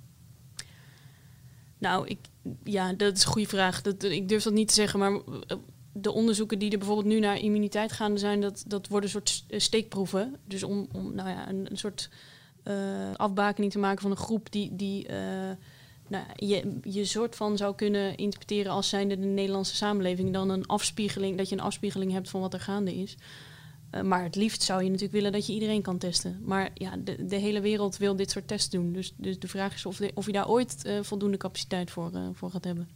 Nou, 1.79 2.07
ik, 2.07 2.19
ja, 2.65 2.93
dat 2.93 3.17
is 3.17 3.25
een 3.25 3.31
goede 3.31 3.49
vraag. 3.49 3.83
Dat, 3.83 4.03
ik 4.03 4.29
durf 4.29 4.43
dat 4.43 4.53
niet 4.53 4.69
te 4.69 4.75
zeggen, 4.75 4.99
maar 4.99 5.13
eh, 5.13 5.57
de 5.93 6.13
onderzoeken 6.13 6.59
die 6.59 6.71
er 6.71 6.79
bijvoorbeeld 6.79 7.07
nu 7.07 7.21
naar 7.21 7.39
immuniteit 7.39 7.93
gaan 7.93 8.19
zijn, 8.19 8.41
dat, 8.41 8.65
dat 8.67 8.89
worden 8.89 9.05
een 9.05 9.23
soort 9.23 9.45
eh, 9.49 9.61
steekproeven. 9.61 10.37
Dus 10.45 10.63
om, 10.63 10.89
om 10.93 11.15
nou 11.15 11.29
ja, 11.29 11.49
een, 11.49 11.69
soort 11.73 12.11
uh, 12.65 12.75
afbakening 13.17 13.73
te 13.73 13.79
maken 13.79 14.03
van 14.03 14.11
een 14.11 14.17
groep 14.17 14.53
die, 14.53 14.77
die 14.77 15.07
nou, 16.09 16.25
je, 16.37 16.79
je 16.83 17.05
soort 17.05 17.37
van 17.37 17.57
zou 17.57 17.75
kunnen 17.75 18.17
interpreteren 18.17 18.73
als 18.73 18.89
zijnde 18.89 19.19
de 19.19 19.27
Nederlandse 19.27 19.77
samenleving, 19.77 20.33
dan 20.33 20.51
een 20.51 20.67
afspiegeling, 20.67 21.37
dat 21.37 21.49
je 21.49 21.57
een 21.57 21.63
afspiegeling 21.63 22.13
hebt 22.13 22.31
van 22.31 22.41
wat 22.41 22.55
er 22.55 22.61
gaande 22.61 22.95
is. 22.95 23.17
Uh, 23.91 24.03
maar 24.03 24.23
het 24.23 24.37
liefst 24.37 24.63
zou 24.63 24.79
je 24.83 24.87
natuurlijk 24.87 25.15
willen 25.15 25.33
dat 25.33 25.47
je 25.47 25.53
iedereen 25.53 25.83
kan 25.83 25.99
testen. 25.99 26.41
Maar 26.45 26.71
ja, 26.75 26.97
de, 27.05 27.37
hele 27.37 27.61
wereld 27.61 27.97
wil 27.97 28.17
dit 28.17 28.31
soort 28.31 28.49
tests 28.49 28.71
doen. 28.71 28.93
Dus, 28.93 29.13
dus 29.17 29.39
de 29.39 29.49
vraag 29.49 29.75
is 29.75 29.87
of, 29.87 30.01
of 30.15 30.27
je 30.27 30.33
daar 30.33 30.49
ooit 30.49 30.83
uh, 30.87 31.03
voldoende 31.03 31.37
capaciteit 31.37 31.91
voor, 31.91 32.11
uh, 32.15 32.21
voor 32.33 32.51
gaat 32.51 32.65
hebben. 32.65 32.89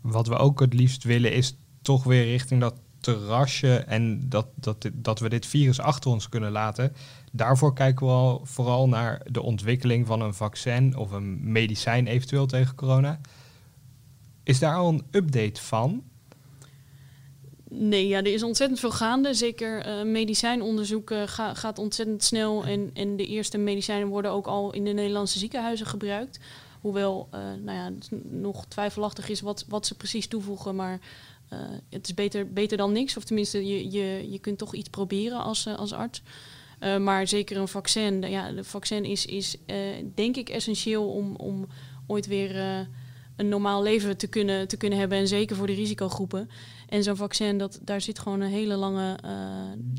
Wat 0.00 0.26
we 0.26 0.36
ook 0.36 0.60
het 0.60 0.74
liefst 0.74 1.04
willen 1.04 1.32
is 1.32 1.56
toch 1.82 2.04
weer 2.04 2.24
richting 2.24 2.60
dat 2.60 2.74
terrasje 3.00 3.76
en 3.76 4.28
dat, 4.28 4.46
dat, 4.54 4.90
dat 4.92 5.18
we 5.20 5.28
dit 5.28 5.46
virus 5.46 5.80
achter 5.80 6.10
ons 6.10 6.28
kunnen 6.28 6.52
laten. 6.52 6.92
Daarvoor 7.32 7.74
kijken 7.74 8.06
we 8.06 8.12
al 8.12 8.40
vooral 8.44 8.88
naar 8.88 9.22
de 9.30 9.42
ontwikkeling 9.42 10.06
van 10.06 10.20
een 10.20 10.34
vaccin 10.34 10.96
of 10.96 11.10
een 11.10 11.52
medicijn 11.52 12.06
eventueel 12.06 12.46
tegen 12.46 12.74
corona. 12.74 13.20
Is 14.42 14.58
daar 14.58 14.74
al 14.74 14.88
een 14.88 15.04
update 15.10 15.62
van? 15.62 16.02
Nee, 17.72 18.08
ja, 18.08 18.18
er 18.18 18.32
is 18.32 18.42
ontzettend 18.42 18.80
veel 18.80 18.90
gaande. 18.90 19.34
Zeker 19.34 19.86
uh, 19.86 20.02
medicijnonderzoek 20.02 21.12
ga, 21.26 21.54
gaat 21.54 21.78
ontzettend 21.78 22.24
snel. 22.24 22.64
En, 22.64 22.90
en 22.94 23.16
de 23.16 23.26
eerste 23.26 23.58
medicijnen 23.58 24.08
worden 24.08 24.30
ook 24.30 24.46
al 24.46 24.72
in 24.72 24.84
de 24.84 24.92
Nederlandse 24.92 25.38
ziekenhuizen 25.38 25.86
gebruikt. 25.86 26.40
Hoewel 26.80 27.28
uh, 27.34 27.40
nou 27.40 27.78
ja, 27.78 27.84
het 27.84 28.08
nog 28.30 28.66
twijfelachtig 28.66 29.28
is 29.28 29.40
wat, 29.40 29.64
wat 29.68 29.86
ze 29.86 29.94
precies 29.94 30.26
toevoegen. 30.26 30.76
Maar 30.76 31.00
het 31.88 32.06
is 32.06 32.14
beter, 32.14 32.52
beter 32.52 32.76
dan 32.76 32.92
niks. 32.92 33.16
Of 33.16 33.24
tenminste, 33.24 33.66
je, 33.66 33.90
je, 33.90 34.30
je 34.30 34.38
kunt 34.38 34.58
toch 34.58 34.74
iets 34.74 34.88
proberen 34.88 35.42
als, 35.42 35.66
als 35.66 35.92
arts. 35.92 36.22
maar 37.00 37.26
zeker 37.26 37.56
een 37.56 37.68
vaccin. 37.68 38.22
Ja, 38.22 38.52
de 38.52 38.64
vaccin 38.64 39.04
is, 39.04 39.26
is 39.26 39.56
denk 40.14 40.36
ik 40.36 40.48
essentieel 40.48 41.08
om, 41.08 41.36
om 41.36 41.66
ooit 42.06 42.26
weer 42.26 42.86
een 43.40 43.48
normaal 43.48 43.82
leven 43.82 44.16
te 44.16 44.26
kunnen, 44.26 44.68
te 44.68 44.76
kunnen 44.76 44.98
hebben. 44.98 45.18
En 45.18 45.28
zeker 45.28 45.56
voor 45.56 45.66
de 45.66 45.72
risicogroepen. 45.72 46.50
En 46.88 47.02
zo'n 47.02 47.16
vaccin, 47.16 47.58
dat, 47.58 47.80
daar 47.82 48.00
zit 48.00 48.18
gewoon 48.18 48.40
een 48.40 48.50
hele 48.50 48.74
lange 48.74 49.18
uh, 49.24 49.30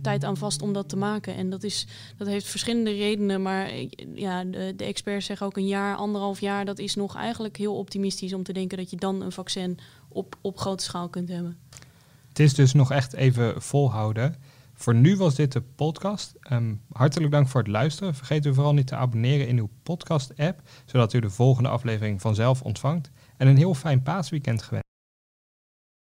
tijd 0.01 0.23
aan 0.23 0.37
vast 0.37 0.61
om 0.61 0.73
dat 0.73 0.89
te 0.89 0.97
maken. 0.97 1.35
En 1.35 1.49
dat, 1.49 1.63
is, 1.63 1.87
dat 2.17 2.27
heeft 2.27 2.47
verschillende 2.47 2.91
redenen. 2.91 3.41
Maar 3.41 3.71
ja, 4.13 4.43
de, 4.43 4.73
de 4.75 4.83
experts 4.83 5.25
zeggen 5.25 5.45
ook 5.45 5.57
een 5.57 5.67
jaar, 5.67 5.95
anderhalf 5.95 6.39
jaar. 6.39 6.65
Dat 6.65 6.79
is 6.79 6.95
nog 6.95 7.15
eigenlijk 7.15 7.57
heel 7.57 7.77
optimistisch 7.77 8.33
om 8.33 8.43
te 8.43 8.53
denken 8.53 8.77
dat 8.77 8.89
je 8.89 8.97
dan 8.97 9.21
een 9.21 9.31
vaccin 9.31 9.79
op, 10.09 10.35
op 10.41 10.57
grote 10.57 10.83
schaal 10.83 11.09
kunt 11.09 11.29
hebben. 11.29 11.57
Het 12.29 12.39
is 12.39 12.53
dus 12.53 12.73
nog 12.73 12.91
echt 12.91 13.13
even 13.13 13.61
volhouden. 13.61 14.35
Voor 14.73 14.95
nu 14.95 15.17
was 15.17 15.35
dit 15.35 15.51
de 15.51 15.61
podcast. 15.61 16.33
Um, 16.51 16.81
hartelijk 16.91 17.31
dank 17.31 17.47
voor 17.47 17.61
het 17.61 17.69
luisteren. 17.69 18.15
Vergeet 18.15 18.45
u 18.45 18.53
vooral 18.53 18.73
niet 18.73 18.87
te 18.87 18.95
abonneren 18.95 19.47
in 19.47 19.57
uw 19.57 19.69
podcast-app, 19.83 20.61
zodat 20.85 21.13
u 21.13 21.19
de 21.19 21.29
volgende 21.29 21.69
aflevering 21.69 22.21
vanzelf 22.21 22.61
ontvangt. 22.61 23.11
En 23.41 23.47
een 23.47 23.57
heel 23.57 23.73
fijn 23.73 24.01
paasweekend 24.01 24.61
gewenst. 24.61 24.90